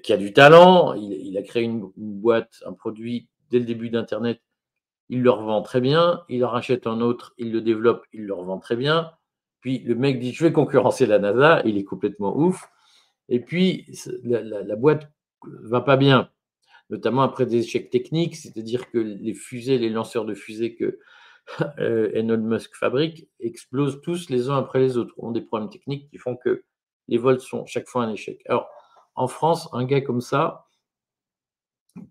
a 0.09 0.17
du 0.17 0.33
talent, 0.33 0.93
il, 0.93 1.35
a 1.37 1.41
créé 1.41 1.63
une, 1.63 1.91
boîte, 1.97 2.61
un 2.65 2.73
produit 2.73 3.27
dès 3.49 3.59
le 3.59 3.65
début 3.65 3.89
d'Internet, 3.89 4.39
il 5.09 5.23
le 5.23 5.31
revend 5.31 5.61
très 5.61 5.81
bien, 5.81 6.21
il 6.29 6.45
en 6.45 6.49
rachète 6.49 6.85
un 6.87 7.01
autre, 7.01 7.33
il 7.37 7.51
le 7.51 7.61
développe, 7.61 8.05
il 8.13 8.25
le 8.25 8.33
revend 8.33 8.59
très 8.59 8.75
bien. 8.75 9.11
Puis 9.61 9.79
le 9.79 9.95
mec 9.95 10.19
dit 10.19 10.31
Je 10.31 10.43
vais 10.43 10.53
concurrencer 10.53 11.05
la 11.05 11.19
NASA, 11.19 11.61
il 11.65 11.77
est 11.77 11.83
complètement 11.83 12.37
ouf. 12.37 12.69
Et 13.29 13.39
puis 13.39 13.87
la, 14.23 14.41
la, 14.41 14.61
la 14.61 14.75
boîte 14.75 15.11
va 15.43 15.81
pas 15.81 15.97
bien 15.97 16.29
notamment 16.93 17.23
après 17.23 17.47
des 17.47 17.57
échecs 17.57 17.89
techniques, 17.89 18.35
c'est-à-dire 18.35 18.91
que 18.91 18.99
les 18.99 19.33
fusées, 19.33 19.79
les 19.79 19.89
lanceurs 19.89 20.25
de 20.25 20.35
fusées 20.35 20.75
que 20.75 20.99
euh, 21.79 22.11
Elon 22.13 22.37
Musk 22.37 22.75
fabrique 22.75 23.27
explosent 23.39 23.99
tous 24.01 24.29
les 24.29 24.49
uns 24.49 24.57
après 24.57 24.79
les 24.79 24.95
autres, 24.95 25.15
ont 25.17 25.31
des 25.31 25.41
problèmes 25.41 25.71
techniques 25.71 26.07
qui 26.11 26.19
font 26.19 26.37
que 26.37 26.63
les 27.07 27.17
vols 27.17 27.41
sont 27.41 27.65
chaque 27.65 27.87
fois 27.87 28.03
un 28.03 28.13
échec. 28.13 28.43
Alors, 28.45 28.69
en 29.15 29.27
France, 29.27 29.69
un 29.73 29.85
gars 29.85 30.01
comme 30.01 30.21
ça, 30.21 30.67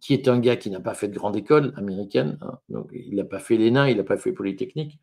qui 0.01 0.15
est 0.15 0.27
un 0.27 0.41
gars 0.41 0.57
qui 0.57 0.69
n'a 0.69 0.81
pas 0.81 0.95
fait 0.95 1.09
de 1.09 1.15
grande 1.15 1.37
école 1.37 1.73
américaine, 1.77 2.39
hein, 2.41 2.59
donc 2.69 2.91
il 2.93 3.15
n'a 3.15 3.25
pas 3.25 3.39
fait 3.39 3.57
l'ENA, 3.57 3.89
il 3.89 3.99
n'a 3.99 4.05
pas 4.05 4.17
fait 4.17 4.33
Polytechnique. 4.33 4.99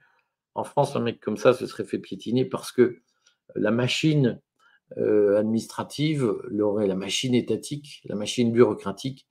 En 0.55 0.65
France, 0.65 0.97
un 0.97 0.99
mec 0.99 1.21
comme 1.21 1.37
ça 1.37 1.53
se 1.53 1.65
serait 1.65 1.85
fait 1.85 1.99
piétiner 1.99 2.43
parce 2.43 2.73
que 2.73 3.01
la 3.55 3.71
machine 3.71 4.41
euh, 4.97 5.37
administrative, 5.37 6.33
la 6.51 6.95
machine 6.95 7.33
étatique, 7.33 8.01
la 8.05 8.15
machine 8.15 8.51
bureaucratique 8.51 9.29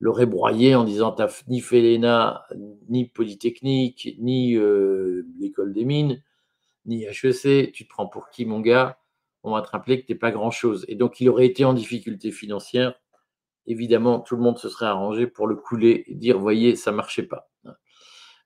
l'aurait 0.00 0.26
broyé 0.26 0.74
en 0.74 0.84
disant 0.84 1.12
t'as 1.12 1.42
ni 1.48 1.60
fait 1.60 2.00
ni 2.88 3.06
Polytechnique, 3.06 4.16
ni 4.18 4.56
euh, 4.56 5.26
l'école 5.38 5.72
des 5.72 5.84
mines, 5.84 6.22
ni 6.84 7.04
HEC, 7.04 7.72
tu 7.72 7.84
te 7.84 7.88
prends 7.88 8.06
pour 8.06 8.30
qui 8.30 8.44
mon 8.44 8.60
gars? 8.60 8.98
On 9.42 9.52
va 9.52 9.62
te 9.62 9.68
rappeler 9.68 10.00
que 10.00 10.06
t'es 10.06 10.14
pas 10.14 10.32
grand-chose. 10.32 10.84
Et 10.88 10.96
donc 10.96 11.20
il 11.20 11.28
aurait 11.28 11.46
été 11.46 11.64
en 11.64 11.72
difficulté 11.72 12.30
financière. 12.30 12.94
Évidemment, 13.66 14.20
tout 14.20 14.36
le 14.36 14.42
monde 14.42 14.58
se 14.58 14.68
serait 14.68 14.86
arrangé 14.86 15.26
pour 15.26 15.46
le 15.46 15.56
couler 15.56 16.04
et 16.06 16.14
dire 16.14 16.38
voyez, 16.38 16.76
ça 16.76 16.92
marchait 16.92 17.24
pas. 17.26 17.48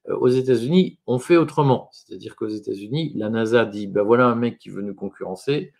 Euh, 0.09 0.16
aux 0.16 0.28
États-Unis, 0.28 0.99
on 1.07 1.19
fait 1.19 1.37
autrement. 1.37 1.90
C'est-à-dire 1.92 2.37
qu'aux 2.37 2.49
États-Unis, 2.49 3.12
la 3.16 3.28
NASA 3.28 3.64
dit 3.64 3.87
ben 3.87 4.02
voilà 4.02 4.26
un 4.26 4.35
mec 4.35 4.59
qui 4.59 4.71
veut 4.71 4.83
nous 4.83 4.95
concurrencer, 4.95 5.73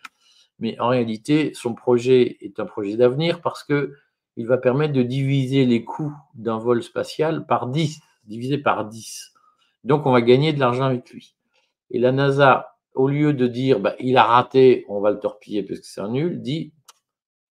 mais 0.59 0.79
en 0.79 0.89
réalité, 0.89 1.53
son 1.53 1.73
projet 1.73 2.37
est 2.41 2.59
un 2.59 2.65
projet 2.65 2.97
d'avenir 2.97 3.41
parce 3.41 3.63
que 3.63 3.93
il 4.37 4.47
va 4.47 4.57
permettre 4.57 4.93
de 4.93 5.03
diviser 5.03 5.65
les 5.65 5.83
coûts 5.83 6.13
d'un 6.35 6.57
vol 6.57 6.83
spatial 6.83 7.45
par 7.45 7.67
10, 7.67 7.99
divisé 8.25 8.57
par 8.57 8.85
10. 8.85 9.33
Donc, 9.83 10.05
on 10.05 10.11
va 10.11 10.21
gagner 10.21 10.53
de 10.53 10.59
l'argent 10.59 10.85
avec 10.85 11.09
lui. 11.11 11.35
Et 11.89 11.99
la 11.99 12.11
NASA, 12.11 12.77
au 12.93 13.07
lieu 13.07 13.33
de 13.33 13.47
dire 13.47 13.79
bah, 13.79 13.95
il 13.99 14.17
a 14.17 14.23
raté, 14.23 14.85
on 14.87 15.01
va 15.01 15.11
le 15.11 15.19
torpiller 15.19 15.63
parce 15.63 15.79
que 15.79 15.85
c'est 15.85 16.01
un 16.01 16.09
nul, 16.09 16.41
dit 16.41 16.73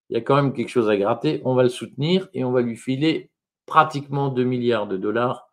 il 0.09 0.13
y 0.13 0.17
a 0.17 0.21
quand 0.21 0.35
même 0.35 0.53
quelque 0.53 0.69
chose 0.69 0.89
à 0.89 0.97
gratter, 0.97 1.41
on 1.43 1.53
va 1.53 1.63
le 1.63 1.69
soutenir 1.69 2.29
et 2.33 2.43
on 2.43 2.51
va 2.51 2.61
lui 2.61 2.77
filer 2.77 3.31
pratiquement 3.65 4.29
2 4.29 4.43
milliards 4.43 4.87
de 4.87 4.97
dollars 4.97 5.49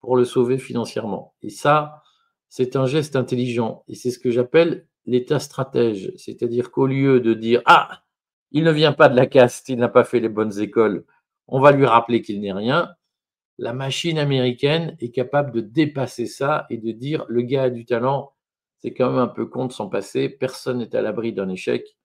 pour 0.00 0.16
le 0.16 0.24
sauver 0.24 0.58
financièrement. 0.58 1.34
Et 1.42 1.48
ça, 1.48 2.02
c'est 2.48 2.76
un 2.76 2.86
geste 2.86 3.16
intelligent. 3.16 3.84
Et 3.88 3.94
c'est 3.94 4.10
ce 4.10 4.18
que 4.18 4.30
j'appelle 4.30 4.86
l'état 5.06 5.38
stratège. 5.38 6.12
C'est-à-dire 6.16 6.70
qu'au 6.70 6.86
lieu 6.86 7.20
de 7.20 7.32
dire 7.32 7.62
Ah, 7.64 8.02
il 8.52 8.64
ne 8.64 8.70
vient 8.70 8.92
pas 8.92 9.08
de 9.08 9.16
la 9.16 9.26
caste, 9.26 9.68
il 9.68 9.78
n'a 9.78 9.88
pas 9.88 10.04
fait 10.04 10.20
les 10.20 10.28
bonnes 10.28 10.58
écoles. 10.60 11.04
On 11.48 11.60
va 11.60 11.72
lui 11.72 11.86
rappeler 11.86 12.22
qu'il 12.22 12.40
n'est 12.40 12.52
rien. 12.52 12.90
la 13.58 13.72
machine 13.72 14.18
américaine 14.18 14.96
est 15.00 15.10
capable 15.10 15.52
de 15.52 15.60
dépasser 15.60 16.26
ça 16.26 16.66
et 16.70 16.78
de 16.78 16.92
dire 16.92 17.24
le 17.28 17.42
gars 17.42 17.64
a 17.64 17.70
du 17.70 17.86
talent, 17.86 18.34
c'est 18.78 18.92
quand 18.92 19.10
même 19.10 19.18
un 19.18 19.28
peu 19.28 19.46
con 19.46 19.66
de 19.66 19.72
s'en 19.72 19.88
passer, 19.88 20.28
personne 20.28 20.78
n'est 20.78 20.94
à 20.94 21.02
l'abri 21.02 21.32
d'un 21.32 21.48
échec. 21.48 21.96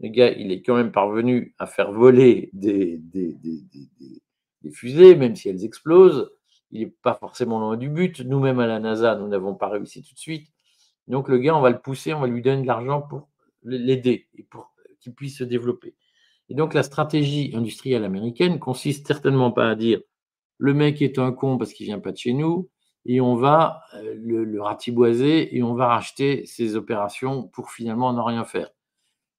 Le 0.00 0.08
gars, 0.08 0.32
il 0.32 0.50
est 0.50 0.62
quand 0.62 0.74
même 0.76 0.92
parvenu 0.92 1.54
à 1.58 1.66
faire 1.66 1.92
voler 1.92 2.50
des, 2.52 3.00
fusées, 4.72 5.14
même 5.14 5.36
si 5.36 5.48
elles 5.48 5.64
explosent. 5.64 6.32
Il 6.72 6.80
n'est 6.80 6.94
pas 7.02 7.14
forcément 7.14 7.60
loin 7.60 7.76
du 7.76 7.88
but. 7.88 8.20
Nous-mêmes 8.20 8.58
à 8.58 8.66
la 8.66 8.80
NASA, 8.80 9.14
nous 9.14 9.28
n'avons 9.28 9.54
pas 9.54 9.68
réussi 9.68 10.02
tout 10.02 10.14
de 10.14 10.18
suite. 10.18 10.48
Donc 11.06 11.28
le 11.28 11.38
gars, 11.38 11.54
on 11.54 11.60
va 11.60 11.70
le 11.70 11.78
pousser, 11.78 12.14
on 12.14 12.20
va 12.20 12.26
lui 12.26 12.42
donner 12.42 12.62
de 12.62 12.66
l'argent 12.66 13.02
pour 13.02 13.28
l'aider 13.62 14.28
et 14.36 14.42
pour 14.42 14.73
qu'il 15.04 15.14
puisse 15.14 15.38
se 15.38 15.44
développer. 15.44 15.94
Et 16.48 16.54
donc 16.54 16.74
la 16.74 16.82
stratégie 16.82 17.52
industrielle 17.54 18.04
américaine 18.04 18.58
consiste 18.58 19.06
certainement 19.06 19.52
pas 19.52 19.70
à 19.70 19.74
dire 19.74 20.00
le 20.58 20.74
mec 20.74 21.02
est 21.02 21.18
un 21.18 21.32
con 21.32 21.58
parce 21.58 21.72
qu'il 21.72 21.86
vient 21.86 22.00
pas 22.00 22.12
de 22.12 22.16
chez 22.16 22.32
nous 22.32 22.70
et 23.06 23.20
on 23.20 23.36
va 23.36 23.82
euh, 23.94 24.14
le, 24.16 24.62
ratiboiser 24.62 25.56
et 25.56 25.62
on 25.62 25.74
va 25.74 25.88
racheter 25.88 26.46
ses 26.46 26.76
opérations 26.76 27.44
pour 27.44 27.70
finalement 27.70 28.12
ne 28.12 28.20
rien 28.20 28.44
faire. 28.44 28.70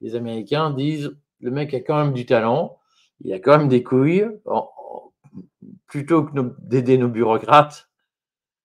Les 0.02 0.16
Américains 0.16 0.72
disent 0.72 1.18
le 1.40 1.52
mec 1.52 1.74
a 1.74 1.82
quand 1.82 2.04
même 2.04 2.14
du 2.14 2.26
talent, 2.26 2.78
il 3.22 3.34
a 3.34 3.40
quand 3.40 3.58
même 3.58 3.68
des 3.68 3.84
couilles. 3.84 4.26
plutôt 5.88 6.24
que 6.24 6.32
d'aider 6.62 6.98
nos 6.98 7.10
bureaucrates, 7.10 7.90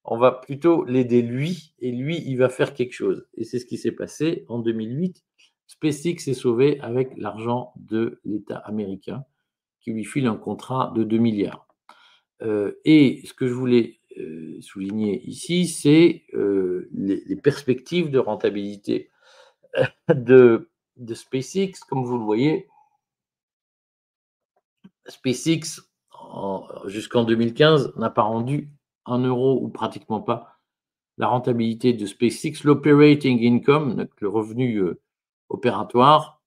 on 0.04 0.18
va 0.18 0.32
plutôt 0.32 0.84
l'aider 0.84 1.22
lui 1.22 1.74
et 1.78 1.92
lui, 1.92 2.22
il 2.26 2.36
va 2.36 2.48
faire 2.48 2.74
quelque 2.74 2.94
chose. 2.94 3.26
Et 3.34 3.44
c'est 3.44 3.58
ce 3.58 3.66
qui 3.66 3.76
s'est 3.76 3.92
passé 3.92 4.44
en 4.48 4.58
2008 4.58 5.24
SpaceX 5.70 6.26
est 6.26 6.34
sauvé 6.34 6.80
avec 6.80 7.16
l'argent 7.16 7.72
de 7.76 8.20
l'État 8.24 8.56
américain 8.56 9.24
qui 9.80 9.92
lui 9.92 10.04
file 10.04 10.26
un 10.26 10.36
contrat 10.36 10.92
de 10.96 11.04
2 11.04 11.18
milliards. 11.18 11.68
Euh, 12.42 12.80
et 12.84 13.22
ce 13.24 13.32
que 13.32 13.46
je 13.46 13.52
voulais 13.52 14.00
euh, 14.18 14.60
souligner 14.60 15.22
ici, 15.22 15.68
c'est 15.68 16.24
euh, 16.34 16.88
les, 16.92 17.36
perspectives 17.36 18.10
de 18.10 18.18
rentabilité 18.18 19.10
de, 20.08 20.68
SpaceX. 21.14 21.84
Comme 21.88 22.04
vous 22.04 22.18
le 22.18 22.24
voyez, 22.24 22.66
SpaceX, 25.06 25.82
jusqu'en 26.86 27.22
2015, 27.22 27.94
n'a 27.96 28.10
pas 28.10 28.22
rendu 28.22 28.72
un 29.06 29.20
euro 29.20 29.62
ou 29.62 29.68
pratiquement 29.68 30.20
pas 30.20 30.58
la 31.16 31.28
rentabilité 31.28 31.92
de 31.92 32.06
SpaceX. 32.06 32.64
L'operating 32.64 33.46
income, 33.46 34.08
le 34.18 34.28
revenu 34.28 34.96
opératoire 35.50 36.40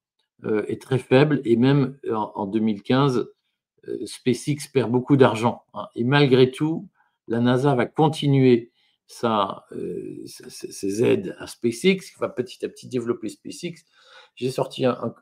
euh, 0.46 0.66
est 0.68 0.82
très 0.82 0.98
faible 0.98 1.42
et 1.46 1.56
même 1.56 1.98
euh, 2.06 2.16
en, 2.16 2.48
2015, 2.48 3.30
euh, 3.88 4.06
SpaceX 4.06 4.68
perd 4.74 4.92
beaucoup 4.92 5.16
d'argent. 5.16 5.64
Hein. 5.74 5.88
Et 5.96 6.04
malgré 6.04 6.52
tout, 6.52 6.90
la 7.28 7.40
NASA 7.40 7.76
va 7.76 7.86
continuer 7.86 8.72
sa, 9.06 9.66
ses 10.26 11.04
aides 11.04 11.36
à 11.40 11.46
SpaceX, 11.46 12.18
va 12.20 12.30
petit 12.30 12.66
à 12.66 12.70
petit 12.70 12.88
développer 12.88 13.30
SpaceX. 13.30 13.86
J'ai 14.36 14.50
sorti 14.50 14.86
un, 14.86 15.14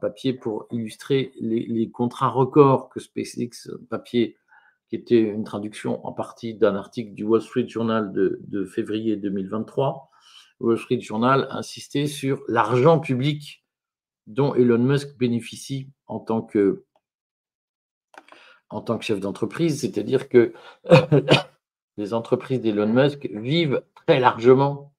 papier 0.00 0.32
pour 0.32 0.66
illustrer 0.72 1.32
les, 1.38 1.90
contrats 1.90 2.30
records 2.30 2.88
que 2.88 3.00
SpaceX, 3.00 3.70
papier 3.88 4.36
qui 4.88 4.96
était 4.96 5.20
une 5.20 5.44
traduction 5.44 6.04
en 6.06 6.12
partie 6.12 6.54
d'un 6.54 6.74
article 6.74 7.12
du 7.12 7.22
Wall 7.22 7.42
Street 7.42 7.68
Journal 7.68 8.12
de 8.12 8.64
février 8.64 9.16
2023, 9.16 10.07
Wall 10.60 10.78
Street 10.78 11.00
Journal 11.00 11.46
insistait 11.50 12.06
sur 12.06 12.42
l'argent 12.48 12.98
public 12.98 13.64
dont 14.26 14.54
Elon 14.54 14.78
Musk 14.78 15.16
bénéficie 15.16 15.90
en 16.06 16.20
tant 16.20 16.42
que, 16.42 16.84
en 18.68 18.82
tant 18.82 18.98
que 18.98 19.04
chef 19.04 19.20
d'entreprise, 19.20 19.80
c'est-à-dire 19.80 20.28
que 20.28 20.52
les 21.96 22.14
entreprises 22.14 22.60
d'Elon 22.60 22.92
Musk 22.92 23.28
vivent 23.32 23.82
très 23.94 24.20
largement 24.20 24.94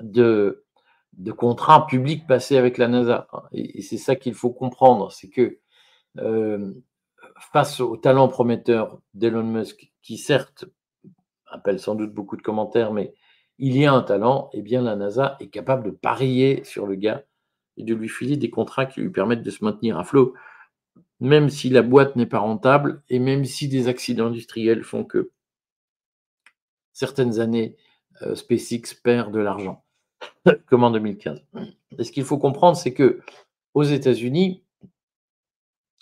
de, 0.00 0.64
de 1.14 1.32
contrats 1.32 1.86
publics 1.86 2.26
passés 2.26 2.56
avec 2.56 2.78
la 2.78 2.88
NASA. 2.88 3.28
Et, 3.52 3.82
c'est 3.82 3.98
ça 3.98 4.16
qu'il 4.16 4.34
faut 4.34 4.50
comprendre, 4.50 5.12
c'est 5.12 5.28
que 5.28 5.58
euh, 6.18 6.74
face 7.52 7.80
au 7.80 7.96
talent 7.96 8.28
prometteur 8.28 9.00
d'Elon 9.14 9.44
Musk, 9.44 9.92
qui 10.02 10.18
certes 10.18 10.64
appelle 11.46 11.78
sans 11.78 11.94
doute 11.94 12.12
beaucoup 12.12 12.36
de 12.36 12.42
commentaires, 12.42 12.92
mais 12.92 13.14
il 13.60 13.76
y 13.76 13.84
a 13.84 13.92
un 13.92 14.02
talent, 14.02 14.48
eh 14.54 14.62
bien 14.62 14.80
la 14.80 14.96
NASA 14.96 15.36
est 15.38 15.48
capable 15.48 15.84
de 15.84 15.90
parier 15.90 16.64
sur 16.64 16.86
le 16.86 16.94
gars 16.94 17.24
et 17.76 17.84
de 17.84 17.94
lui 17.94 18.08
filer 18.08 18.38
des 18.38 18.48
contrats 18.48 18.86
qui 18.86 19.00
lui 19.02 19.10
permettent 19.10 19.42
de 19.42 19.50
se 19.50 19.62
maintenir 19.62 19.98
à 19.98 20.04
flot, 20.04 20.34
même 21.20 21.50
si 21.50 21.68
la 21.68 21.82
boîte 21.82 22.16
n'est 22.16 22.26
pas 22.26 22.38
rentable 22.38 23.02
et 23.10 23.18
même 23.18 23.44
si 23.44 23.68
des 23.68 23.86
accidents 23.86 24.28
industriels 24.28 24.82
font 24.82 25.04
que 25.04 25.30
certaines 26.94 27.38
années, 27.38 27.76
euh, 28.22 28.34
SpaceX 28.34 28.94
perd 29.02 29.32
de 29.32 29.40
l'argent, 29.40 29.84
comme 30.66 30.82
en 30.82 30.90
2015. 30.90 31.44
Et 31.98 32.04
ce 32.04 32.12
qu'il 32.12 32.24
faut 32.24 32.38
comprendre, 32.38 32.78
c'est 32.78 32.94
que 32.94 33.20
aux 33.74 33.84
États-Unis, 33.84 34.64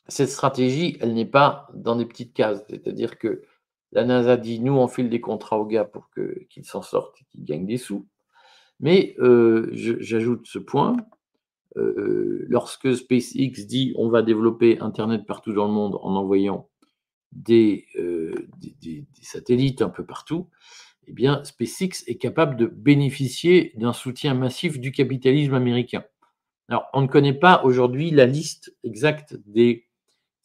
cette 0.07 0.31
stratégie, 0.31 0.97
elle 1.00 1.12
n'est 1.12 1.27
pas 1.27 1.69
dans 1.75 1.97
des 1.97 2.07
petites 2.07 2.33
cases. 2.33 2.65
C'est-à-dire 2.71 3.19
que 3.19 3.43
la 3.92 4.04
NASA 4.04 4.37
dit 4.37 4.61
nous, 4.61 4.75
on 4.75 4.88
file 4.88 5.09
des 5.09 5.21
contrats 5.21 5.59
aux 5.59 5.66
gars 5.66 5.85
pour 5.85 6.11
qu'ils 6.50 6.64
s'en 6.64 6.83
sortent 6.83 7.21
et 7.21 7.25
qu'ils 7.30 7.45
gagnent 7.45 7.66
des 7.66 7.78
sous. 7.78 8.07
Mais 8.80 9.16
euh, 9.18 9.71
j'ajoute 9.73 10.47
ce 10.47 10.59
point. 10.59 10.97
Euh, 11.76 12.47
lorsque 12.49 12.95
SpaceX 12.95 13.66
dit 13.66 13.92
on 13.97 14.09
va 14.09 14.23
développer 14.23 14.78
Internet 14.80 15.26
partout 15.26 15.52
dans 15.52 15.66
le 15.66 15.73
monde 15.73 15.97
en 16.02 16.16
envoyant 16.16 16.68
des, 17.33 17.87
euh, 17.97 18.49
des, 18.80 19.07
satellites 19.23 19.83
un 19.83 19.90
peu 19.90 20.04
partout, 20.04 20.49
eh 21.07 21.12
bien, 21.12 21.42
SpaceX 21.45 22.04
est 22.07 22.18
capable 22.18 22.57
de 22.57 22.66
bénéficier 22.66 23.73
d'un 23.76 23.92
soutien 23.92 24.35
massif 24.35 24.78
du 24.78 24.92
capitalisme 24.92 25.54
américain. 25.54 26.04
Alors, 26.68 26.87
on 26.92 27.00
ne 27.02 27.07
connaît 27.07 27.38
pas 27.38 27.62
aujourd'hui 27.64 28.11
la 28.11 28.26
liste 28.26 28.76
exacte 28.85 29.37
des 29.47 29.88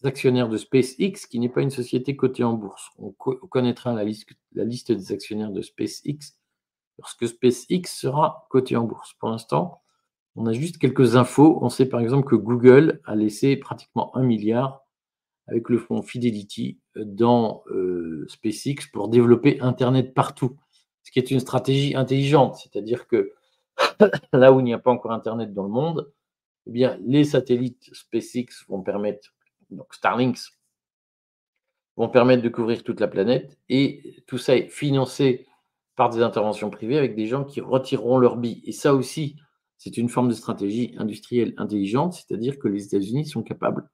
actionnaires 0.05 0.49
de 0.49 0.57
SpaceX, 0.57 1.27
qui 1.29 1.39
n'est 1.39 1.49
pas 1.49 1.61
une 1.61 1.69
société 1.69 2.15
cotée 2.15 2.43
en 2.43 2.53
bourse. 2.53 2.89
On, 2.97 3.11
connaîtra 3.11 3.93
la 3.93 4.03
liste, 4.03 4.91
des 4.91 5.11
actionnaires 5.11 5.51
de 5.51 5.61
SpaceX 5.61 6.35
lorsque 6.97 7.27
SpaceX 7.27 7.83
sera 7.85 8.47
coté 8.49 8.75
en 8.75 8.85
bourse. 8.85 9.13
Pour 9.19 9.29
l'instant, 9.29 9.81
on 10.35 10.45
a 10.45 10.53
juste 10.53 10.77
quelques 10.77 11.15
infos. 11.15 11.59
On 11.61 11.69
sait 11.69 11.87
par 11.87 11.99
exemple 11.99 12.27
que 12.27 12.35
Google 12.35 13.01
a 13.05 13.15
laissé 13.15 13.55
pratiquement 13.55 14.15
un 14.15 14.23
milliard 14.23 14.85
avec 15.47 15.69
le 15.69 15.77
fonds 15.77 16.01
Fidelity 16.01 16.79
dans 16.95 17.63
euh, 17.67 18.25
SpaceX 18.29 18.87
pour 18.91 19.09
développer 19.09 19.59
Internet 19.59 20.13
partout, 20.13 20.57
ce 21.03 21.11
qui 21.11 21.19
est 21.19 21.31
une 21.31 21.39
stratégie 21.39 21.95
intelligente, 21.95 22.55
c'est-à-dire 22.55 23.07
que 23.07 23.33
là 24.33 24.53
où 24.53 24.59
il 24.59 24.63
n'y 24.63 24.73
a 24.73 24.79
pas 24.79 24.91
encore 24.91 25.11
Internet 25.11 25.53
dans 25.53 25.63
le 25.63 25.69
monde, 25.69 26.11
eh 26.65 26.71
bien, 26.71 26.97
les 27.05 27.25
satellites 27.25 27.89
SpaceX 27.93 28.65
vont 28.69 28.81
permettre 28.81 29.33
donc 29.75 29.93
Starlinks, 29.93 30.53
vont 31.95 32.09
permettre 32.09 32.41
de 32.41 32.49
couvrir 32.49 32.83
toute 32.83 32.99
la 32.99 33.07
planète. 33.07 33.57
Et 33.69 34.23
tout 34.27 34.37
ça 34.37 34.55
est 34.55 34.69
financé 34.69 35.47
par 35.95 36.09
des 36.09 36.21
interventions 36.21 36.69
privées 36.69 36.97
avec 36.97 37.15
des 37.15 37.27
gens 37.27 37.43
qui 37.43 37.61
retireront 37.61 38.17
leur 38.17 38.37
billes. 38.37 38.61
Et 38.65 38.71
ça 38.71 38.95
aussi, 38.95 39.35
c'est 39.77 39.97
une 39.97 40.09
forme 40.09 40.29
de 40.29 40.33
stratégie 40.33 40.95
industrielle 40.97 41.53
intelligente, 41.57 42.13
c'est-à-dire 42.13 42.57
que 42.57 42.67
les 42.67 42.85
États-Unis 42.85 43.27
sont 43.27 43.43
capables 43.43 43.89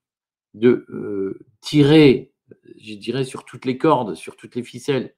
de 0.53 0.85
euh, 0.89 1.45
tirer, 1.61 2.33
je 2.79 2.95
dirais, 2.95 3.23
sur 3.23 3.43
toutes 3.43 3.65
les 3.65 3.77
cordes, 3.77 4.15
sur 4.15 4.35
toutes 4.35 4.55
les 4.55 4.63
ficelles, 4.63 5.15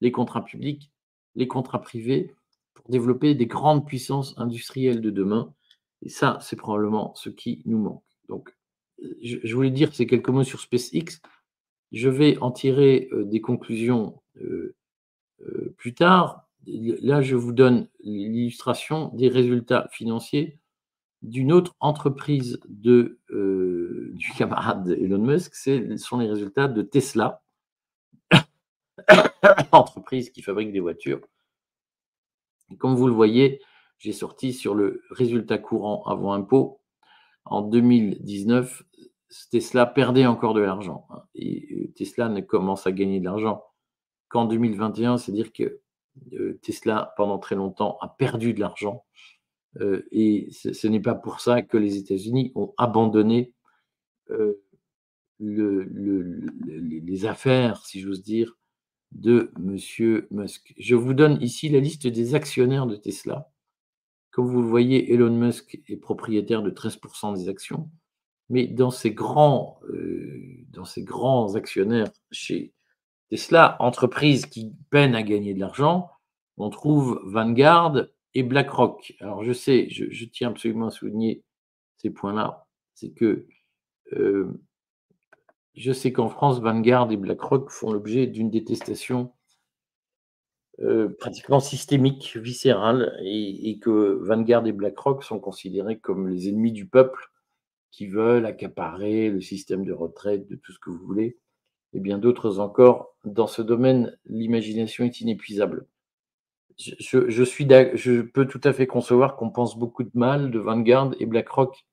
les 0.00 0.12
contrats 0.12 0.44
publics, 0.44 0.90
les 1.36 1.48
contrats 1.48 1.80
privés, 1.80 2.34
pour 2.74 2.88
développer 2.88 3.34
des 3.34 3.46
grandes 3.46 3.86
puissances 3.86 4.34
industrielles 4.36 5.00
de 5.00 5.10
demain. 5.10 5.54
Et 6.02 6.08
ça, 6.08 6.38
c'est 6.40 6.56
probablement 6.56 7.14
ce 7.14 7.30
qui 7.30 7.62
nous 7.64 7.78
manque. 7.78 8.02
Donc, 8.28 8.54
je, 9.22 9.54
voulais 9.54 9.70
dire 9.70 9.94
ces 9.94 10.06
quelques 10.06 10.28
mots 10.28 10.44
sur 10.44 10.60
SpaceX. 10.60 11.20
Je 11.92 12.08
vais 12.08 12.38
en 12.38 12.50
tirer 12.50 13.08
euh, 13.12 13.24
des 13.24 13.40
conclusions 13.40 14.20
euh, 14.40 14.74
euh, 15.42 15.74
plus 15.76 15.94
tard. 15.94 16.48
Là, 16.66 17.20
je 17.20 17.36
vous 17.36 17.52
donne 17.52 17.88
l'illustration 18.00 19.10
des 19.14 19.28
résultats 19.28 19.88
financiers 19.92 20.58
d'une 21.20 21.52
autre 21.52 21.74
entreprise 21.80 22.58
de, 22.68 23.18
du 23.28 24.32
camarade 24.32 24.88
Elon 24.88 25.18
Musk. 25.18 25.54
Ce 25.54 25.96
sont 25.98 26.18
les 26.18 26.28
résultats 26.28 26.68
de 26.68 26.80
Tesla, 26.80 27.42
entreprise 29.72 30.30
qui 30.30 30.40
fabrique 30.40 30.72
des 30.72 30.80
voitures. 30.80 31.20
comme 32.78 32.94
vous 32.94 33.08
le 33.08 33.12
voyez, 33.12 33.60
j'ai 33.98 34.12
sorti 34.12 34.54
sur 34.54 34.74
le 34.74 35.02
résultat 35.10 35.58
courant 35.58 36.02
avant 36.06 36.32
impôt 36.32 36.80
en 37.44 37.62
2019, 37.62 38.82
Tesla 39.50 39.86
perdait 39.86 40.26
encore 40.26 40.54
de 40.54 40.60
l'argent. 40.60 41.06
Hein, 41.10 41.22
et 41.34 41.66
euh, 41.72 41.92
Tesla 41.94 42.28
ne 42.28 42.40
commence 42.40 42.86
à 42.86 42.92
gagner 42.92 43.20
de 43.20 43.24
l'argent 43.24 43.62
qu'en 44.28 44.44
2021, 44.46 45.18
c'est-à-dire 45.18 45.52
que 45.52 45.80
euh, 46.32 46.58
Tesla, 46.62 47.12
pendant 47.16 47.38
très 47.38 47.54
longtemps, 47.54 47.98
a 48.00 48.08
perdu 48.08 48.54
de 48.54 48.60
l'argent. 48.60 49.04
Euh, 49.80 50.06
et 50.12 50.48
ce, 50.52 50.86
n'est 50.86 51.00
pas 51.00 51.14
pour 51.14 51.40
ça 51.40 51.62
que 51.62 51.76
les 51.76 51.96
États-Unis 51.96 52.52
ont 52.54 52.72
abandonné 52.78 53.52
les 55.40 57.26
affaires, 57.26 57.84
si 57.84 58.00
j'ose 58.00 58.22
dire, 58.22 58.56
de 59.12 59.52
M. 59.56 60.26
Musk. 60.30 60.74
Je 60.78 60.94
vous 60.94 61.14
donne 61.14 61.40
ici 61.42 61.68
la 61.68 61.80
liste 61.80 62.06
des 62.06 62.34
actionnaires 62.34 62.86
de 62.86 62.96
Tesla. 62.96 63.50
Comme 64.30 64.46
vous 64.46 64.62
le 64.62 64.68
voyez, 64.68 65.12
Elon 65.12 65.36
Musk 65.36 65.80
est 65.88 65.96
propriétaire 65.96 66.62
de 66.62 66.70
13% 66.70 67.36
des 67.36 67.48
actions, 67.48 67.90
mais 68.50 68.66
dans 68.66 68.90
ces 68.90 69.12
grands, 69.12 69.80
euh, 69.88 70.64
dans 70.70 70.84
ces 70.84 71.02
grands 71.02 71.54
actionnaires 71.54 72.10
chez 72.30 72.72
Tesla, 73.30 73.76
entreprise 73.80 74.46
qui 74.46 74.72
peine 74.90 75.14
à 75.14 75.22
gagner 75.22 75.54
de 75.54 75.60
l'argent, 75.60 76.10
on 76.56 76.70
trouve 76.70 77.20
Vanguard 77.24 78.06
et 78.34 78.42
BlackRock. 78.42 79.14
Alors 79.20 79.42
je 79.42 79.52
sais, 79.52 79.88
je, 79.90 80.24
tiens 80.26 80.50
absolument 80.50 80.88
à 80.88 80.90
souligner 80.90 81.42
ces 81.96 82.10
points-là, 82.10 82.66
c'est 82.94 83.10
que 83.12 83.46
euh, 84.12 84.52
je 85.74 85.92
sais 85.92 86.12
qu'en 86.12 86.28
France, 86.28 86.60
Vanguard 86.60 87.10
et 87.10 87.16
BlackRock 87.16 87.70
font 87.70 87.92
l'objet 87.92 88.26
d'une 88.26 88.50
détestation 88.50 89.32
euh, 90.80 91.08
pratiquement 91.18 91.60
systémique, 91.60 92.36
viscérale, 92.36 93.16
et, 93.22 93.78
que 93.80 94.18
Vanguard 94.22 94.66
et 94.66 94.72
BlackRock 94.72 95.22
sont 95.22 95.38
considérés 95.38 95.98
comme 95.98 96.28
les 96.28 96.48
ennemis 96.48 96.72
du 96.72 96.86
peuple 96.86 97.30
qui 97.94 98.08
veulent 98.08 98.44
accaparer 98.44 99.30
le 99.30 99.40
système 99.40 99.84
de 99.84 99.92
retraite, 99.92 100.48
de 100.48 100.56
tout 100.56 100.72
ce 100.72 100.80
que 100.80 100.90
vous 100.90 101.06
voulez, 101.06 101.38
et 101.92 102.00
bien 102.00 102.18
d'autres 102.18 102.58
encore. 102.58 103.14
Dans 103.24 103.46
ce 103.46 103.62
domaine, 103.62 104.18
l'imagination 104.26 105.04
est 105.04 105.20
inépuisable. 105.20 105.86
Je 106.76 108.20
peux 108.22 108.48
tout 108.48 108.60
à 108.64 108.72
fait 108.72 108.88
concevoir 108.88 109.36
qu'on 109.36 109.50
pense 109.50 109.78
beaucoup 109.78 110.02
de 110.02 110.10
mal 110.12 110.50
de 110.50 110.58
Vanguard 110.58 111.14
et 111.20 111.26
BlackRock 111.26 111.86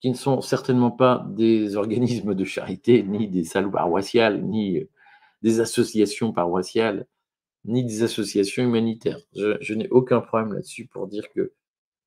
qui 0.00 0.10
ne 0.10 0.14
sont 0.14 0.40
certainement 0.42 0.92
pas 0.92 1.26
des 1.30 1.74
organismes 1.82 2.36
de 2.36 2.44
charité, 2.44 3.02
ni 3.02 3.26
des 3.26 3.42
salles 3.42 3.70
paroissiales, 3.70 4.44
ni 4.44 4.78
euh, 4.78 4.88
des 5.42 5.58
associations 5.58 6.32
paroissiales, 6.32 7.08
ni 7.64 7.82
des 7.82 8.04
associations 8.04 8.62
humanitaires. 8.62 9.18
Je, 9.34 9.74
n'ai 9.74 9.88
aucun 9.88 10.20
problème 10.20 10.52
là-dessus 10.52 10.86
pour 10.86 11.08
dire 11.08 11.28
que 11.32 11.52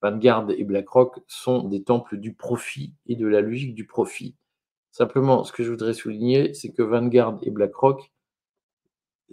Vanguard 0.05 0.51
et 0.55 0.63
BlackRock 0.63 1.19
sont 1.27 1.67
des 1.67 1.81
temples 1.81 2.17
du 2.17 2.33
profit 2.33 2.93
et 3.07 3.15
de 3.15 3.25
la 3.25 3.41
logique 3.41 3.73
du 3.73 3.87
profit. 3.87 4.35
Simplement, 4.91 5.43
ce 5.43 5.51
que 5.51 5.63
je 5.63 5.71
voudrais 5.71 5.95
souligner, 5.95 6.53
c'est 6.53 6.71
que 6.71 6.83
Vanguard 6.83 7.39
et 7.41 7.49
BlackRock, 7.49 8.11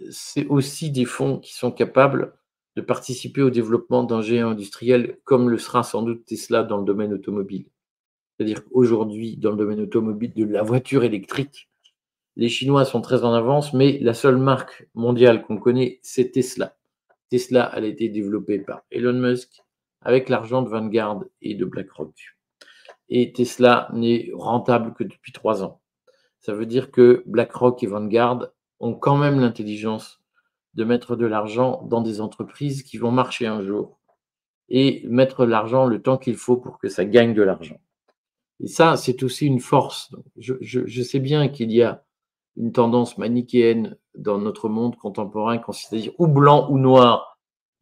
c'est 0.09 0.47
aussi 0.47 0.89
des 0.89 1.05
fonds 1.05 1.37
qui 1.37 1.53
sont 1.53 1.71
capables 1.71 2.33
de 2.75 2.81
participer 2.81 3.43
au 3.43 3.51
développement 3.51 4.03
d'un 4.03 4.23
géant 4.23 4.49
industriel 4.49 5.19
comme 5.25 5.47
le 5.47 5.59
sera 5.59 5.83
sans 5.83 6.01
doute 6.01 6.25
Tesla 6.25 6.63
dans 6.63 6.79
le 6.79 6.85
domaine 6.85 7.13
automobile. 7.13 7.67
C'est-à-dire 8.35 8.65
qu'aujourd'hui, 8.65 9.37
dans 9.37 9.51
le 9.51 9.57
domaine 9.57 9.81
automobile 9.81 10.33
de 10.33 10.45
la 10.45 10.63
voiture 10.63 11.03
électrique, 11.03 11.69
les 12.35 12.49
Chinois 12.49 12.83
sont 12.83 13.01
très 13.01 13.23
en 13.23 13.33
avance, 13.33 13.73
mais 13.73 13.99
la 13.99 14.15
seule 14.15 14.37
marque 14.37 14.89
mondiale 14.95 15.43
qu'on 15.43 15.57
connaît, 15.57 15.99
c'est 16.01 16.31
Tesla. 16.31 16.75
Tesla, 17.29 17.71
elle 17.75 17.83
a 17.83 17.87
été 17.87 18.09
développée 18.09 18.57
par 18.57 18.81
Elon 18.89 19.13
Musk 19.13 19.63
avec 20.03 20.29
l'argent 20.29 20.61
de 20.61 20.69
Vanguard 20.69 21.23
et 21.41 21.55
de 21.55 21.65
BlackRock. 21.65 22.13
Et 23.09 23.33
Tesla 23.33 23.89
n'est 23.93 24.29
rentable 24.33 24.93
que 24.93 25.03
depuis 25.03 25.31
trois 25.31 25.63
ans. 25.63 25.81
Ça 26.39 26.53
veut 26.53 26.65
dire 26.65 26.91
que 26.91 27.23
BlackRock 27.25 27.83
et 27.83 27.87
Vanguard 27.87 28.47
ont 28.79 28.93
quand 28.93 29.17
même 29.17 29.39
l'intelligence 29.39 30.21
de 30.73 30.83
mettre 30.83 31.15
de 31.15 31.25
l'argent 31.25 31.83
dans 31.83 32.01
des 32.01 32.21
entreprises 32.21 32.83
qui 32.83 32.97
vont 32.97 33.11
marcher 33.11 33.45
un 33.45 33.61
jour 33.61 33.99
et 34.69 35.05
mettre 35.07 35.45
l'argent 35.45 35.85
le 35.85 36.01
temps 36.01 36.17
qu'il 36.17 36.35
faut 36.35 36.57
pour 36.57 36.79
que 36.79 36.89
ça 36.89 37.05
gagne 37.05 37.33
de 37.33 37.43
l'argent. 37.43 37.79
Et 38.59 38.67
ça, 38.67 38.97
c'est 38.97 39.23
aussi 39.23 39.45
une 39.45 39.59
force. 39.59 40.13
Je, 40.37 41.03
sais 41.03 41.19
bien 41.19 41.47
qu'il 41.47 41.71
y 41.71 41.83
a 41.83 42.03
une 42.55 42.71
tendance 42.71 43.17
manichéenne 43.17 43.97
dans 44.15 44.37
notre 44.37 44.69
monde 44.69 44.95
contemporain, 44.95 45.57
consiste 45.57 45.93
à 45.93 45.97
dire 45.97 46.13
ou 46.17 46.27
blanc 46.27 46.69
ou 46.69 46.77
noir, 46.77 47.32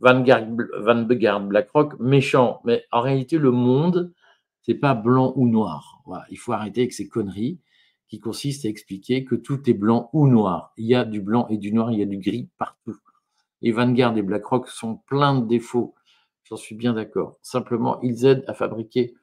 Vanguard, 0.01 0.47
Vanguard, 0.79 1.41
BlackRock, 1.41 1.99
méchant. 1.99 2.61
Mais 2.65 2.83
en 2.91 3.01
réalité, 3.01 3.37
le 3.37 3.51
monde, 3.51 4.13
c'est 4.63 4.75
pas 4.75 4.95
blanc 4.95 5.33
ou 5.35 5.47
noir. 5.47 6.03
Il 6.29 6.37
faut 6.37 6.53
arrêter 6.53 6.81
avec 6.81 6.93
ces 6.93 7.07
conneries 7.07 7.59
qui 8.07 8.19
consistent 8.19 8.65
à 8.65 8.69
expliquer 8.69 9.23
que 9.23 9.35
tout 9.35 9.69
est 9.69 9.73
blanc 9.73 10.09
ou 10.11 10.27
noir. 10.27 10.73
Il 10.75 10.85
y 10.85 10.95
a 10.95 11.05
du 11.05 11.21
blanc 11.21 11.47
et 11.49 11.57
du 11.57 11.71
noir, 11.71 11.91
il 11.91 11.99
y 11.99 12.03
a 12.03 12.07
du 12.07 12.17
gris 12.17 12.49
partout. 12.57 12.97
Et 13.61 13.71
Vanguard 13.71 14.17
et 14.17 14.23
BlackRock 14.23 14.67
sont 14.67 14.97
pleins 14.97 15.39
de 15.39 15.47
défauts. 15.47 15.93
J'en 16.43 16.57
suis 16.57 16.75
bien 16.75 16.93
d'accord. 16.93 17.37
Simplement, 17.41 18.01
ils 18.01 18.25
aident 18.25 18.43
à 18.47 18.53
fabriquer 18.53 19.13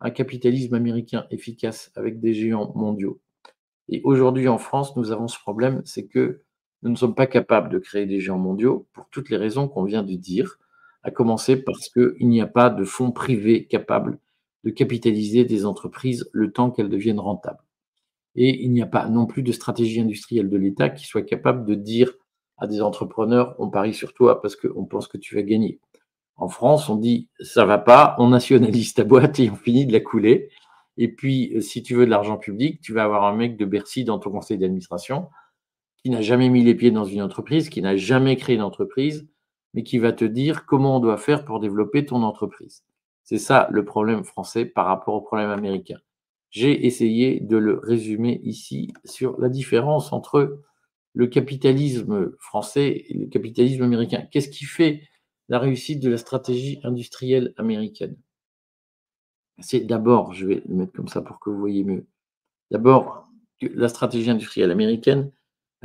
un 0.00 0.10
capitalisme 0.10 0.74
américain 0.74 1.26
efficace 1.30 1.90
avec 1.96 2.20
des 2.20 2.34
géants 2.34 2.72
mondiaux. 2.74 3.20
Et 3.88 4.02
aujourd'hui 4.04 4.48
en 4.48 4.58
France, 4.58 4.94
nous 4.96 5.12
avons 5.12 5.28
ce 5.28 5.38
problème, 5.38 5.80
c'est 5.84 6.06
que 6.06 6.42
nous 6.86 6.92
ne 6.92 6.96
sommes 6.96 7.16
pas 7.16 7.26
capables 7.26 7.68
de 7.68 7.80
créer 7.80 8.06
des 8.06 8.20
géants 8.20 8.38
mondiaux 8.38 8.86
pour 8.92 9.08
toutes 9.10 9.28
les 9.28 9.36
raisons 9.36 9.66
qu'on 9.66 9.82
vient 9.82 10.04
de 10.04 10.14
dire, 10.14 10.56
à 11.02 11.10
commencer 11.10 11.56
parce 11.56 11.88
qu'il 11.88 12.28
n'y 12.28 12.40
a 12.40 12.46
pas 12.46 12.70
de 12.70 12.84
fonds 12.84 13.10
privés 13.10 13.66
capables 13.66 14.20
de 14.62 14.70
capitaliser 14.70 15.44
des 15.44 15.66
entreprises 15.66 16.30
le 16.32 16.52
temps 16.52 16.70
qu'elles 16.70 16.88
deviennent 16.88 17.18
rentables. 17.18 17.64
Et 18.36 18.62
il 18.62 18.72
n'y 18.72 18.82
a 18.82 18.86
pas 18.86 19.08
non 19.08 19.26
plus 19.26 19.42
de 19.42 19.50
stratégie 19.50 20.00
industrielle 20.00 20.48
de 20.48 20.56
l'État 20.56 20.88
qui 20.88 21.06
soit 21.06 21.22
capable 21.22 21.64
de 21.64 21.74
dire 21.74 22.12
à 22.56 22.68
des 22.68 22.80
entrepreneurs, 22.80 23.56
on 23.58 23.68
parie 23.68 23.92
sur 23.92 24.14
toi 24.14 24.40
parce 24.40 24.54
qu'on 24.54 24.84
pense 24.84 25.08
que 25.08 25.18
tu 25.18 25.34
vas 25.34 25.42
gagner. 25.42 25.80
En 26.36 26.48
France, 26.48 26.88
on 26.88 26.94
dit 26.94 27.28
ça 27.40 27.64
va 27.64 27.78
pas, 27.78 28.14
on 28.20 28.28
nationalise 28.28 28.94
ta 28.94 29.02
boîte 29.02 29.40
et 29.40 29.50
on 29.50 29.56
finit 29.56 29.86
de 29.86 29.92
la 29.92 30.00
couler. 30.00 30.50
Et 30.98 31.08
puis, 31.08 31.52
si 31.60 31.82
tu 31.82 31.96
veux 31.96 32.06
de 32.06 32.10
l'argent 32.10 32.36
public, 32.36 32.80
tu 32.80 32.92
vas 32.92 33.02
avoir 33.02 33.24
un 33.24 33.34
mec 33.34 33.56
de 33.56 33.64
Bercy 33.64 34.04
dans 34.04 34.20
ton 34.20 34.30
conseil 34.30 34.56
d'administration 34.56 35.28
qui 36.06 36.10
n'a 36.10 36.22
jamais 36.22 36.48
mis 36.50 36.62
les 36.62 36.76
pieds 36.76 36.92
dans 36.92 37.04
une 37.04 37.20
entreprise, 37.20 37.68
qui 37.68 37.82
n'a 37.82 37.96
jamais 37.96 38.36
créé 38.36 38.54
une 38.54 38.62
entreprise, 38.62 39.26
mais 39.74 39.82
qui 39.82 39.98
va 39.98 40.12
te 40.12 40.24
dire 40.24 40.64
comment 40.64 40.98
on 40.98 41.00
doit 41.00 41.16
faire 41.16 41.44
pour 41.44 41.58
développer 41.58 42.06
ton 42.06 42.22
entreprise. 42.22 42.84
C'est 43.24 43.38
ça 43.38 43.66
le 43.72 43.84
problème 43.84 44.22
français 44.22 44.66
par 44.66 44.86
rapport 44.86 45.14
au 45.14 45.20
problème 45.20 45.50
américain. 45.50 45.98
J'ai 46.50 46.86
essayé 46.86 47.40
de 47.40 47.56
le 47.56 47.80
résumer 47.80 48.40
ici 48.44 48.94
sur 49.04 49.40
la 49.40 49.48
différence 49.48 50.12
entre 50.12 50.62
le 51.12 51.26
capitalisme 51.26 52.36
français 52.38 53.04
et 53.08 53.18
le 53.18 53.26
capitalisme 53.26 53.82
américain. 53.82 54.28
Qu'est-ce 54.30 54.48
qui 54.48 54.64
fait 54.64 55.02
la 55.48 55.58
réussite 55.58 55.98
de 55.98 56.08
la 56.08 56.18
stratégie 56.18 56.78
industrielle 56.84 57.52
américaine? 57.56 58.16
C'est 59.58 59.80
d'abord, 59.80 60.34
je 60.34 60.46
vais 60.46 60.62
le 60.68 60.74
mettre 60.76 60.92
comme 60.92 61.08
ça 61.08 61.20
pour 61.20 61.40
que 61.40 61.50
vous 61.50 61.58
voyez 61.58 61.82
mieux, 61.82 62.06
d'abord, 62.70 63.26
la 63.60 63.88
stratégie 63.88 64.30
industrielle 64.30 64.70
américaine, 64.70 65.32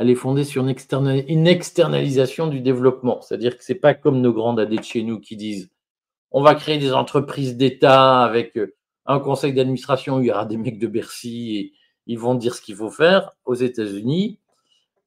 elle 0.02 0.10
est 0.10 0.16
fondée 0.16 0.46
sur 0.46 0.64
une, 0.64 1.48
externalisation 1.48 2.48
du 2.48 2.60
développement. 2.60 3.22
C'est-à-dire 3.22 3.56
que 3.56 3.64
ce 3.64 3.72
n'est 3.72 3.78
pas 3.78 3.94
comme 3.94 4.20
nos 4.20 4.34
grands 4.34 4.54
dadés 4.54 4.78
de 4.78 4.84
chez 4.84 5.04
nous 5.04 5.20
qui 5.20 5.38
disent 5.38 5.70
on 6.32 6.42
va 6.42 6.56
créer 6.56 6.80
des 6.80 6.92
entreprises 6.92 7.56
d'État 7.56 8.24
avec 8.24 8.58
euh, 8.58 8.74
un 9.06 9.20
conseil 9.20 9.54
d'administration 9.54 10.18
où 10.18 10.22
il 10.22 10.26
y 10.26 10.32
aura 10.32 10.46
des 10.46 10.58
mecs 10.58 10.80
de 10.80 10.88
Bercy 10.88 11.56
et 11.56 11.74
ils 12.08 12.18
vont 12.18 12.34
dire 12.34 12.56
ce 12.56 12.62
qu'il 12.64 12.76
faut 12.76 12.90
faire. 12.90 13.34
Aux 13.46 13.54
États-Unis, 13.54 14.40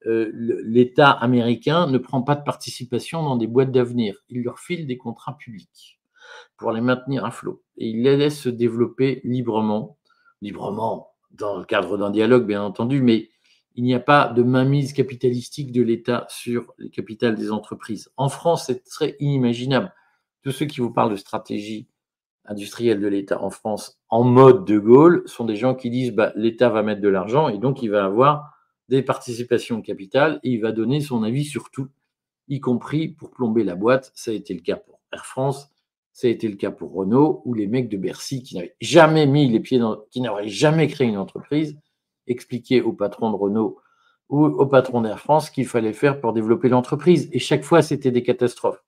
euh, 0.06 0.30
l'État 0.32 1.10
américain 1.10 1.88
ne 1.88 1.98
prend 1.98 2.22
pas 2.22 2.36
de 2.36 2.44
participation 2.44 3.24
dans 3.24 3.34
des 3.34 3.48
boîtes 3.48 3.72
d'avenir. 3.72 4.22
Il 4.28 4.44
leur 4.44 4.60
file 4.60 4.86
des 4.86 4.96
contrats 4.96 5.36
publics 5.36 5.98
pour 6.56 6.70
les 6.70 6.80
maintenir 6.80 7.24
à 7.24 7.32
flot. 7.32 7.64
Et 7.78 7.88
il 7.88 8.04
les 8.04 8.16
laisse 8.16 8.38
se 8.38 8.48
développer 8.48 9.22
librement, 9.24 9.98
librement 10.40 11.10
dans 11.32 11.58
le 11.58 11.64
cadre 11.64 11.98
d'un 11.98 12.10
dialogue, 12.10 12.46
bien 12.46 12.62
entendu, 12.62 13.02
mais 13.02 13.30
il 13.74 13.84
n'y 13.84 13.94
a 13.94 14.00
pas 14.00 14.28
de 14.28 14.42
mainmise 14.42 14.92
capitalistique 14.92 15.72
de 15.72 15.82
l'État 15.82 16.26
sur 16.28 16.74
les 16.78 16.90
capitales 16.90 17.34
des 17.34 17.50
entreprises. 17.50 18.10
En 18.16 18.28
France, 18.28 18.66
c'est 18.66 18.84
très 18.84 19.16
inimaginable. 19.18 19.92
Tous 20.42 20.52
ceux 20.52 20.66
qui 20.66 20.80
vous 20.80 20.92
parlent 20.92 21.10
de 21.10 21.16
stratégie 21.16 21.88
industrielle 22.44 23.00
de 23.00 23.08
l'État 23.08 23.42
en 23.42 23.50
France 23.50 23.98
en 24.10 24.22
mode 24.22 24.64
de 24.64 24.78
Gaulle 24.78 25.22
sont 25.26 25.44
des 25.44 25.56
gens 25.56 25.74
qui 25.74 25.90
disent 25.90 26.12
bah, 26.12 26.32
l'État 26.36 26.68
va 26.68 26.82
mettre 26.82 27.00
de 27.00 27.08
l'argent 27.08 27.48
et 27.48 27.58
donc 27.58 27.82
il 27.82 27.88
va 27.90 28.04
avoir 28.04 28.54
des 28.88 29.02
participations 29.02 29.80
capitales 29.80 30.40
et 30.42 30.50
il 30.50 30.60
va 30.60 30.72
donner 30.72 31.00
son 31.00 31.22
avis 31.22 31.44
sur 31.44 31.70
tout, 31.70 31.88
y 32.48 32.60
compris 32.60 33.08
pour 33.08 33.30
plomber 33.30 33.64
la 33.64 33.74
boîte. 33.74 34.12
Ça 34.14 34.30
a 34.30 34.34
été 34.34 34.52
le 34.52 34.60
cas 34.60 34.76
pour 34.76 35.00
Air 35.12 35.24
France, 35.24 35.70
ça 36.12 36.26
a 36.26 36.30
été 36.30 36.48
le 36.48 36.56
cas 36.56 36.70
pour 36.70 36.92
Renault, 36.92 37.42
ou 37.44 37.54
les 37.54 37.66
mecs 37.66 37.88
de 37.88 37.96
Bercy 37.96 38.42
qui 38.42 38.56
n'avaient 38.56 38.76
jamais 38.80 39.26
mis 39.26 39.48
les 39.48 39.60
pieds 39.60 39.78
dans, 39.78 40.04
qui 40.10 40.20
n'auraient 40.20 40.48
jamais 40.48 40.86
créé 40.86 41.08
une 41.08 41.16
entreprise, 41.16 41.78
expliquaient 42.26 42.80
au 42.80 42.92
patron 42.92 43.30
de 43.30 43.36
Renault 43.36 43.80
ou 44.28 44.44
au 44.44 44.66
patron 44.66 45.02
d'Air 45.02 45.18
France 45.18 45.50
qu'il 45.50 45.66
fallait 45.66 45.92
faire 45.92 46.20
pour 46.20 46.32
développer 46.32 46.68
l'entreprise. 46.68 47.28
Et 47.32 47.38
chaque 47.38 47.64
fois, 47.64 47.82
c'était 47.82 48.10
des 48.10 48.22
catastrophes. 48.22 48.82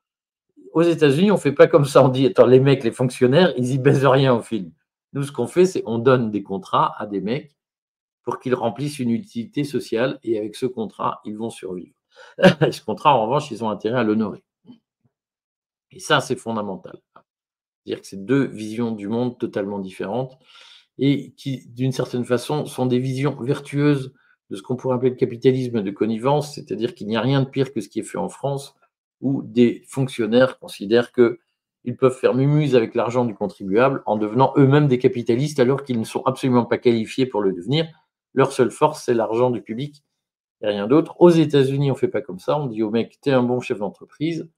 Aux 0.72 0.82
États-Unis, 0.82 1.30
on 1.30 1.34
ne 1.34 1.40
fait 1.40 1.52
pas 1.52 1.66
comme 1.66 1.84
ça. 1.84 2.04
On 2.04 2.08
dit, 2.08 2.32
les 2.46 2.60
mecs, 2.60 2.84
les 2.84 2.90
fonctionnaires, 2.90 3.52
ils 3.56 3.72
y 3.72 3.78
baisent 3.78 4.06
rien 4.06 4.34
au 4.34 4.42
film. 4.42 4.72
Nous, 5.12 5.22
ce 5.22 5.32
qu'on 5.32 5.46
fait, 5.46 5.66
c'est 5.66 5.82
on 5.86 5.98
donne 5.98 6.30
des 6.30 6.42
contrats 6.42 6.94
à 6.98 7.06
des 7.06 7.20
mecs 7.20 7.56
pour 8.22 8.40
qu'ils 8.40 8.54
remplissent 8.54 8.98
une 8.98 9.10
utilité 9.10 9.64
sociale 9.64 10.18
et 10.22 10.38
avec 10.38 10.56
ce 10.56 10.66
contrat, 10.66 11.20
ils 11.24 11.36
vont 11.36 11.50
survivre. 11.50 11.94
ce 12.38 12.80
contrat, 12.82 13.14
en 13.14 13.24
revanche, 13.24 13.50
ils 13.50 13.62
ont 13.62 13.70
intérêt 13.70 14.00
à 14.00 14.02
l'honorer. 14.02 14.42
Et 15.92 16.00
ça, 16.00 16.20
c'est 16.20 16.36
fondamental. 16.36 17.00
C'est-à-dire 17.84 18.02
que 18.02 18.06
c'est 18.08 18.24
deux 18.24 18.44
visions 18.44 18.90
du 18.90 19.08
monde 19.08 19.38
totalement 19.38 19.78
différentes 19.78 20.36
et 20.98 21.32
qui, 21.32 21.66
d'une 21.68 21.92
certaine 21.92 22.24
façon, 22.24 22.66
sont 22.66 22.86
des 22.86 22.98
visions 22.98 23.36
vertueuses 23.40 24.12
de 24.50 24.56
ce 24.56 24.62
qu'on 24.62 24.76
pourrait 24.76 24.96
appeler 24.96 25.10
le 25.10 25.16
capitalisme 25.16 25.82
de 25.82 25.90
connivence, 25.90 26.54
c'est-à-dire 26.54 26.94
qu'il 26.94 27.08
n'y 27.08 27.16
a 27.16 27.20
rien 27.20 27.42
de 27.42 27.48
pire 27.48 27.72
que 27.72 27.80
ce 27.80 27.88
qui 27.88 28.00
est 28.00 28.04
fait 28.04 28.18
en 28.18 28.28
France, 28.28 28.74
où 29.20 29.42
des 29.42 29.82
fonctionnaires 29.88 30.58
considèrent 30.58 31.12
qu'ils 31.12 31.96
peuvent 31.96 32.16
faire 32.16 32.34
mumuse 32.34 32.76
avec 32.76 32.94
l'argent 32.94 33.24
du 33.24 33.34
contribuable 33.34 34.02
en 34.06 34.16
devenant 34.16 34.52
eux-mêmes 34.56 34.88
des 34.88 34.98
capitalistes 34.98 35.58
alors 35.58 35.84
qu'ils 35.84 35.98
ne 35.98 36.04
sont 36.04 36.22
absolument 36.24 36.64
pas 36.64 36.78
qualifiés 36.78 37.26
pour 37.26 37.42
le 37.42 37.52
devenir. 37.52 37.86
Leur 38.34 38.52
seule 38.52 38.70
force, 38.70 39.04
c'est 39.04 39.14
l'argent 39.14 39.50
du 39.50 39.62
public 39.62 40.04
et 40.62 40.68
rien 40.68 40.86
d'autre. 40.86 41.16
Aux 41.20 41.30
États-Unis, 41.30 41.90
on 41.90 41.94
ne 41.94 41.98
fait 41.98 42.08
pas 42.08 42.22
comme 42.22 42.38
ça. 42.38 42.58
On 42.58 42.66
dit 42.66 42.82
au 42.82 42.90
mec, 42.90 43.18
tu 43.22 43.30
es 43.30 43.32
un 43.32 43.42
bon 43.42 43.60
chef 43.60 43.78
d'entreprise, 43.78 44.48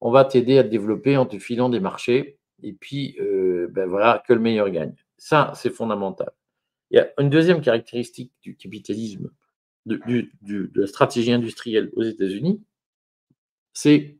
on 0.00 0.10
va 0.10 0.24
t'aider 0.24 0.58
à 0.58 0.64
te 0.64 0.68
développer 0.68 1.16
en 1.16 1.26
te 1.26 1.38
filant 1.38 1.68
des 1.68 1.80
marchés, 1.80 2.38
et 2.62 2.72
puis 2.72 3.16
euh, 3.20 3.68
ben 3.70 3.88
voilà, 3.88 4.22
que 4.26 4.32
le 4.32 4.40
meilleur 4.40 4.70
gagne. 4.70 4.94
Ça, 5.18 5.52
c'est 5.54 5.70
fondamental. 5.70 6.30
Il 6.90 6.98
y 6.98 7.00
a 7.00 7.08
une 7.18 7.30
deuxième 7.30 7.60
caractéristique 7.60 8.32
du 8.42 8.56
capitalisme, 8.56 9.30
de, 9.86 10.70
la 10.74 10.86
stratégie 10.86 11.32
industrielle 11.32 11.90
aux 11.94 12.02
États-Unis, 12.02 12.62
c'est 13.72 14.18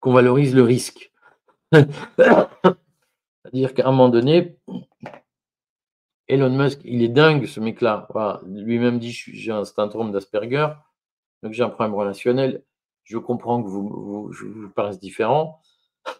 qu'on 0.00 0.12
valorise 0.12 0.54
le 0.54 0.62
risque. 0.62 1.12
C'est-à-dire 1.72 3.74
qu'à 3.74 3.88
un 3.88 3.90
moment 3.90 4.08
donné, 4.08 4.58
Elon 6.28 6.50
Musk, 6.50 6.80
il 6.84 7.02
est 7.02 7.08
dingue 7.08 7.46
ce 7.46 7.60
mec-là. 7.60 8.08
Lui-même 8.46 8.98
dit 8.98 9.12
j'ai 9.12 9.52
un 9.52 9.64
syndrome 9.64 10.12
d'Asperger, 10.12 10.68
donc 11.42 11.52
j'ai 11.52 11.62
un 11.62 11.70
problème 11.70 11.94
relationnel. 11.94 12.64
Je 13.04 13.18
comprends 13.18 13.62
que 13.62 13.68
vous, 13.68 13.88
vous, 13.88 14.32
je 14.32 14.44
vous 14.44 14.68
paraisse 14.68 15.00
différent. 15.00 15.60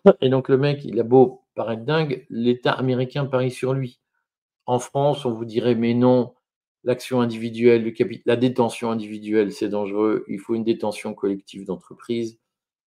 Et 0.21 0.29
donc 0.29 0.49
le 0.49 0.59
mec, 0.59 0.85
il 0.85 0.99
a 1.01 1.03
beau 1.03 1.43
paraître 1.55 1.85
dingue, 1.85 2.27
l'État 2.31 2.73
américain 2.73 3.25
parie 3.25 3.51
sur 3.51 3.75
lui. 3.75 4.01
En 4.67 4.79
France, 4.79 5.25
on 5.25 5.33
vous 5.33 5.45
dirait 5.45 5.75
mais 5.75 5.95
non, 5.95 6.35
l'action 6.85 7.21
individuelle, 7.21 7.85
le 7.85 8.21
la 8.27 8.37
détention 8.37 8.91
individuelle, 8.91 9.53
c'est 9.53 9.69
dangereux. 9.69 10.25
Il 10.29 10.39
faut 10.39 10.55
une 10.55 10.65
détention 10.65 11.15
collective 11.15 11.65
d'entreprise. 11.65 12.39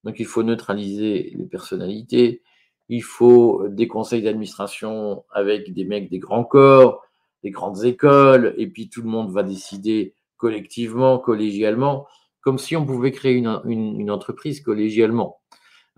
Donc, 0.04 0.20
il 0.20 0.26
faut 0.26 0.44
neutraliser 0.44 1.34
les 1.38 1.46
personnalités. 1.46 2.42
Il 2.90 3.04
faut 3.04 3.68
des 3.70 3.88
conseils 3.88 4.22
d'administration 4.22 5.24
avec 5.32 5.74
des 5.74 5.86
mecs 5.86 6.10
des 6.10 6.20
grands 6.20 6.44
corps, 6.44 7.04
des 7.44 7.52
grandes 7.52 7.84
écoles, 7.86 8.54
et 8.58 8.68
puis 8.68 8.90
tout 8.90 9.02
le 9.02 9.10
monde 9.10 9.32
va 9.32 9.44
décider 9.44 10.16
collectivement, 10.38 11.20
collégialement, 11.20 12.08
comme 12.42 12.58
si 12.58 12.76
on 12.76 12.86
pouvait 12.86 13.12
créer 13.12 13.36
une, 13.36 14.12
entreprise 14.12 14.62
collégialement. 14.62 15.41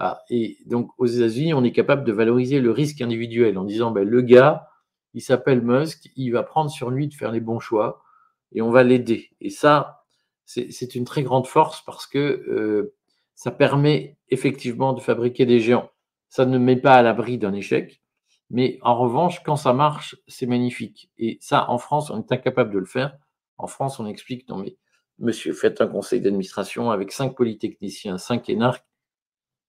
Ah, 0.06 0.22
et 0.30 0.58
donc, 0.66 0.92
aux 0.98 1.06
États-Unis, 1.06 1.54
on 1.54 1.64
est 1.64 1.72
capable 1.72 2.04
de 2.04 2.12
valoriser 2.12 2.60
le 2.60 2.72
risque 2.72 3.00
individuel 3.00 3.58
en 3.58 3.64
disant, 3.64 3.90
ben, 3.92 4.06
le 4.06 4.22
gars, 4.22 4.68
il 5.14 5.22
s'appelle 5.22 5.62
Musk, 5.62 6.12
il 6.18 6.32
va 6.32 6.44
prendre 6.44 6.70
sur 6.70 6.90
lui 6.90 7.08
de 7.08 7.14
faire 7.14 7.32
les 7.32 7.40
bons 7.40 7.62
choix 7.62 8.04
et 8.52 8.62
on 8.62 8.70
va 8.70 8.84
l'aider. 8.84 9.32
Et 9.40 9.50
ça, 9.50 10.04
c'est 10.44 10.96
une 10.96 11.06
très 11.06 11.24
grande 11.24 11.48
force 11.48 11.82
parce 11.86 12.06
que 12.06 12.20
euh, 12.20 12.94
ça 13.34 13.50
permet 13.50 14.18
effectivement 14.28 14.92
de 14.92 15.00
fabriquer 15.00 15.46
des 15.46 15.62
géants. 15.62 15.90
Ça 16.28 16.46
ne 16.46 16.58
met 16.58 16.76
pas 16.76 16.96
à 16.96 17.02
l'abri 17.02 17.38
d'un 17.38 17.54
échec, 17.54 18.02
mais 18.50 18.80
en 18.82 18.98
revanche, 18.98 19.42
quand 19.42 19.56
ça 19.56 19.72
marche, 19.72 20.18
c'est 20.28 20.48
magnifique. 20.48 21.12
Et 21.18 21.38
ça, 21.40 21.70
en 21.70 21.78
France, 21.78 22.10
on 22.10 22.20
est 22.20 22.32
incapable 22.34 22.74
de 22.74 22.80
le 22.80 22.86
faire. 22.86 23.18
En 23.58 23.68
France, 23.68 24.02
on 24.02 24.06
explique, 24.06 24.50
non 24.50 24.58
mais 24.58 24.76
monsieur, 25.18 25.54
faites 25.54 25.80
un 25.80 25.88
conseil 25.88 26.20
d'administration 26.20 26.92
avec 26.92 27.14
cinq 27.14 27.38
polytechniciens, 27.38 28.18
cinq 28.18 28.50
énarques, 28.50 28.84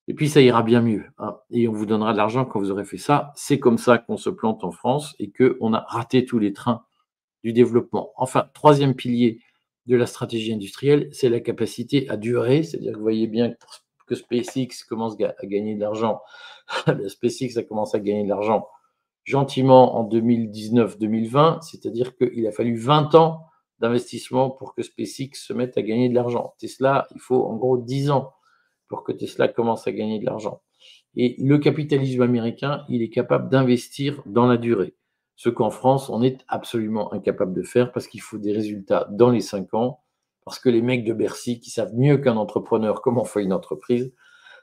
et 0.07 0.15
puis 0.15 0.29
ça 0.29 0.41
ira 0.41 0.63
bien 0.63 0.83
mieux. 0.83 1.05
Hein. 1.19 1.39
Et 1.51 1.67
on 1.69 1.73
vous 1.73 1.87
donnera 1.87 2.13
de 2.13 2.19
l'argent 2.19 2.45
quand 2.45 2.61
vous 2.61 2.71
aurez 2.71 2.85
fait 2.85 2.99
ça. 2.99 3.33
C'est 3.37 3.59
comme 3.59 3.79
ça 3.79 3.99
qu'on 3.99 4.17
se 4.17 4.31
plante 4.31 4.65
en 4.65 4.71
France 4.71 5.15
et 5.19 5.33
qu'on 5.33 5.73
a 5.73 5.81
raté 5.89 6.25
tous 6.25 6.39
les 6.39 6.53
trains 6.53 6.85
du 7.43 7.53
développement. 7.53 8.13
Enfin, 8.17 8.49
troisième 8.55 8.95
pilier 8.95 9.41
de 9.87 9.97
la 9.97 10.07
stratégie 10.07 10.53
industrielle, 10.53 11.09
c'est 11.13 11.29
la 11.29 11.41
capacité 11.41 12.09
à 12.09 12.17
durer. 12.17 12.63
C'est-à-dire 12.63 12.93
que 12.93 12.97
vous 12.97 13.03
voyez 13.03 13.27
bien 13.27 13.55
que 14.07 14.15
SpaceX 14.15 14.85
commence 14.89 15.17
à 15.21 15.47
gagner 15.47 15.75
de 15.75 15.81
l'argent. 15.81 16.21
SpaceX 17.09 17.59
a 17.59 17.63
commencé 17.63 17.97
à 17.97 18.01
gagner 18.01 18.25
de 18.25 18.29
l'argent 18.29 18.67
gentiment 19.25 19.97
en 19.97 20.07
2019-2020, 20.07 21.63
c'est-à-dire 21.63 22.15
qu'il 22.17 22.47
a 22.47 22.53
fallu 22.53 22.77
20 22.77 23.15
ans 23.15 23.47
d'investissement 23.81 24.51
pour 24.51 24.75
que 24.75 24.83
SpaceX 24.83 25.31
se 25.35 25.53
mette 25.53 25.77
à 25.79 25.83
gagner 25.83 26.11
de 26.11 26.15
l'argent. 26.15 26.55
Tesla, 26.59 27.07
il 27.15 27.21
faut 27.21 27.45
en 27.45 27.57
gros 27.57 27.79
10 27.79 28.11
ans 28.11 28.33
pour 28.89 29.05
que 29.05 29.13
Tesla 29.13 29.49
commence 29.49 29.87
à 29.87 29.93
gagner 29.93 30.19
de 30.19 30.25
l'argent. 30.25 30.63
Et 31.17 31.37
le 31.39 31.59
capitalisme 31.59 32.23
américain, 32.23 32.85
il 32.89 33.03
est 33.03 33.11
capable 33.11 33.49
d'investir 33.49 34.23
dans 34.27 34.47
la 34.47 34.57
durée. 34.57 34.95
Ce 35.37 35.49
qu'en 35.49 35.71
France, 35.71 36.11
on 36.11 36.23
est 36.23 36.45
absolument 36.49 37.13
incapable 37.13 37.55
de 37.55 37.63
faire 37.63 37.93
parce 37.93 38.07
qu'il 38.07 38.21
faut 38.21 38.39
des 38.39 38.53
résultats 38.53 39.09
dans 39.11 39.31
les 39.31 39.41
cinq 39.41 39.75
ans, 39.75 40.01
parce 40.45 40.59
que 40.59 40.69
les 40.69 40.83
mecs 40.83 41.05
de 41.05 41.13
Bercy, 41.13 41.61
qui 41.61 41.71
savent 41.71 41.95
mieux 41.95 42.19
qu'un 42.19 42.37
entrepreneur 42.37 43.03
comment 43.03 43.25
fait 43.25 43.43
une 43.43 43.53
entreprise, 43.53 44.13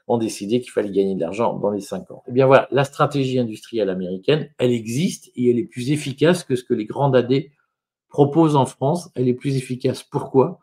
ont 0.08 0.18
décidé 0.18 0.60
qu'il 0.60 0.70
fallait 0.70 0.90
gagner 0.90 1.14
de 1.14 1.20
l'argent 1.20 1.58
dans 1.58 1.70
les 1.70 1.80
cinq 1.80 2.10
ans. 2.10 2.22
Eh 2.26 2.32
bien 2.32 2.46
voilà, 2.46 2.68
la 2.70 2.84
stratégie 2.84 3.38
industrielle 3.38 3.90
américaine, 3.90 4.50
elle 4.58 4.72
existe 4.72 5.30
et 5.36 5.50
elle 5.50 5.58
est 5.58 5.66
plus 5.66 5.90
efficace 5.90 6.44
que 6.44 6.56
ce 6.56 6.64
que 6.64 6.74
les 6.74 6.86
grands 6.86 7.12
AD 7.12 7.44
proposent 8.08 8.56
en 8.56 8.66
France. 8.66 9.10
Elle 9.14 9.28
est 9.28 9.34
plus 9.34 9.56
efficace. 9.56 10.02
Pourquoi? 10.02 10.60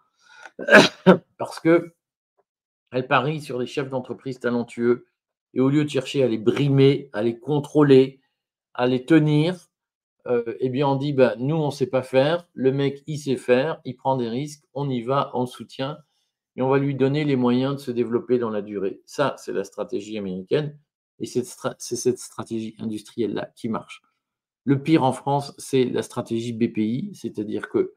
Parce 1.37 1.59
que 1.59 1.93
elle 2.91 3.07
parie 3.07 3.41
sur 3.41 3.59
des 3.59 3.65
chefs 3.65 3.89
d'entreprise 3.89 4.39
talentueux 4.39 5.07
et 5.53 5.59
au 5.59 5.69
lieu 5.69 5.83
de 5.83 5.89
chercher 5.89 6.23
à 6.23 6.27
les 6.27 6.37
brimer, 6.37 7.09
à 7.13 7.21
les 7.21 7.39
contrôler, 7.39 8.21
à 8.73 8.87
les 8.87 9.05
tenir, 9.05 9.69
euh, 10.27 10.55
eh 10.59 10.69
bien 10.69 10.87
on 10.87 10.95
dit 10.95 11.13
bah, 11.13 11.35
nous 11.37 11.55
on 11.55 11.67
ne 11.67 11.71
sait 11.71 11.87
pas 11.87 12.03
faire, 12.03 12.47
le 12.53 12.71
mec 12.71 13.03
il 13.07 13.17
sait 13.17 13.37
faire, 13.37 13.79
il 13.85 13.95
prend 13.95 14.17
des 14.17 14.29
risques, 14.29 14.63
on 14.73 14.89
y 14.89 15.01
va, 15.01 15.31
on 15.33 15.45
soutient 15.45 15.97
et 16.55 16.61
on 16.61 16.69
va 16.69 16.77
lui 16.77 16.95
donner 16.95 17.23
les 17.23 17.35
moyens 17.35 17.75
de 17.75 17.79
se 17.79 17.91
développer 17.91 18.37
dans 18.37 18.49
la 18.49 18.61
durée. 18.61 19.01
Ça, 19.05 19.35
c'est 19.37 19.53
la 19.53 19.63
stratégie 19.63 20.17
américaine 20.17 20.77
et 21.19 21.25
c'est 21.25 21.43
cette 21.43 22.19
stratégie 22.19 22.75
industrielle-là 22.79 23.51
qui 23.55 23.69
marche. 23.69 24.01
Le 24.65 24.81
pire 24.81 25.03
en 25.03 25.13
France, 25.13 25.53
c'est 25.57 25.85
la 25.85 26.01
stratégie 26.01 26.53
BPI, 26.53 27.11
c'est-à-dire 27.13 27.69
que 27.69 27.95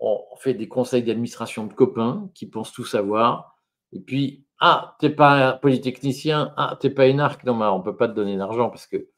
on 0.00 0.36
fait 0.36 0.54
des 0.54 0.68
conseils 0.68 1.02
d'administration 1.02 1.66
de 1.66 1.72
copains 1.72 2.30
qui 2.34 2.46
pensent 2.46 2.72
tout 2.72 2.84
savoir, 2.84 3.53
et 3.94 4.00
puis, 4.00 4.44
ah, 4.60 4.96
t'es 4.98 5.10
pas 5.10 5.54
polytechnicien, 5.54 6.52
ah, 6.56 6.76
t'es 6.80 6.90
pas 6.90 7.06
énarque. 7.06 7.44
Non, 7.44 7.54
mais 7.54 7.66
on 7.66 7.80
peut 7.80 7.96
pas 7.96 8.08
te 8.08 8.14
donner 8.14 8.36
d'argent 8.36 8.68
parce 8.68 8.86
que 8.86 9.08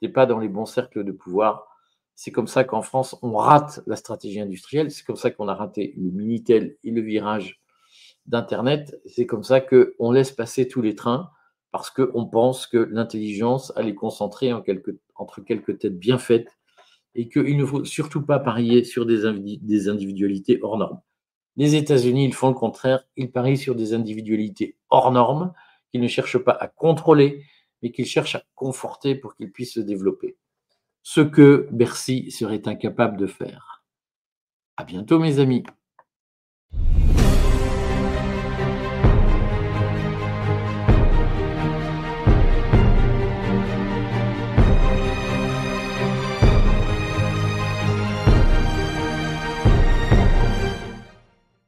t'es 0.00 0.08
pas 0.08 0.26
dans 0.26 0.38
les 0.38 0.48
bons 0.48 0.66
cercles 0.66 1.02
de 1.02 1.12
pouvoir. 1.12 1.66
C'est 2.14 2.30
comme 2.32 2.46
ça 2.46 2.64
qu'en 2.64 2.82
France, 2.82 3.16
on 3.22 3.36
rate 3.36 3.80
la 3.86 3.96
stratégie 3.96 4.40
industrielle. 4.40 4.90
C'est 4.90 5.04
comme 5.04 5.16
ça 5.16 5.30
qu'on 5.30 5.48
a 5.48 5.54
raté 5.54 5.94
le 5.96 6.10
Minitel 6.10 6.76
et 6.84 6.90
le 6.90 7.00
virage 7.00 7.62
d'Internet. 8.26 9.00
C'est 9.06 9.26
comme 9.26 9.44
ça 9.44 9.60
qu'on 9.60 10.12
laisse 10.12 10.32
passer 10.32 10.68
tous 10.68 10.82
les 10.82 10.94
trains 10.94 11.30
parce 11.70 11.90
qu'on 11.90 12.26
pense 12.26 12.66
que 12.66 12.78
l'intelligence, 12.78 13.72
elle 13.76 13.88
est 13.88 13.94
concentrée 13.94 14.52
en 14.52 14.62
entre 15.16 15.40
quelques 15.40 15.78
têtes 15.78 15.98
bien 15.98 16.18
faites 16.18 16.58
et 17.14 17.28
qu'il 17.28 17.56
ne 17.56 17.64
faut 17.64 17.84
surtout 17.84 18.22
pas 18.24 18.38
parier 18.38 18.84
sur 18.84 19.06
des 19.06 19.26
individualités 19.88 20.58
hors 20.62 20.76
normes. 20.76 21.00
Les 21.58 21.74
États-Unis, 21.74 22.24
ils 22.24 22.34
font 22.34 22.48
le 22.48 22.54
contraire. 22.54 23.04
Ils 23.16 23.32
parient 23.32 23.58
sur 23.58 23.74
des 23.74 23.92
individualités 23.92 24.76
hors 24.90 25.10
normes 25.10 25.52
qu'ils 25.90 26.00
ne 26.00 26.06
cherchent 26.06 26.38
pas 26.38 26.52
à 26.52 26.68
contrôler, 26.68 27.44
mais 27.82 27.90
qu'ils 27.90 28.06
cherchent 28.06 28.36
à 28.36 28.44
conforter 28.54 29.16
pour 29.16 29.34
qu'ils 29.34 29.50
puissent 29.50 29.74
se 29.74 29.80
développer. 29.80 30.36
Ce 31.02 31.20
que 31.20 31.68
Bercy 31.72 32.30
serait 32.30 32.68
incapable 32.68 33.16
de 33.16 33.26
faire. 33.26 33.82
À 34.76 34.84
bientôt, 34.84 35.18
mes 35.18 35.40
amis. 35.40 35.64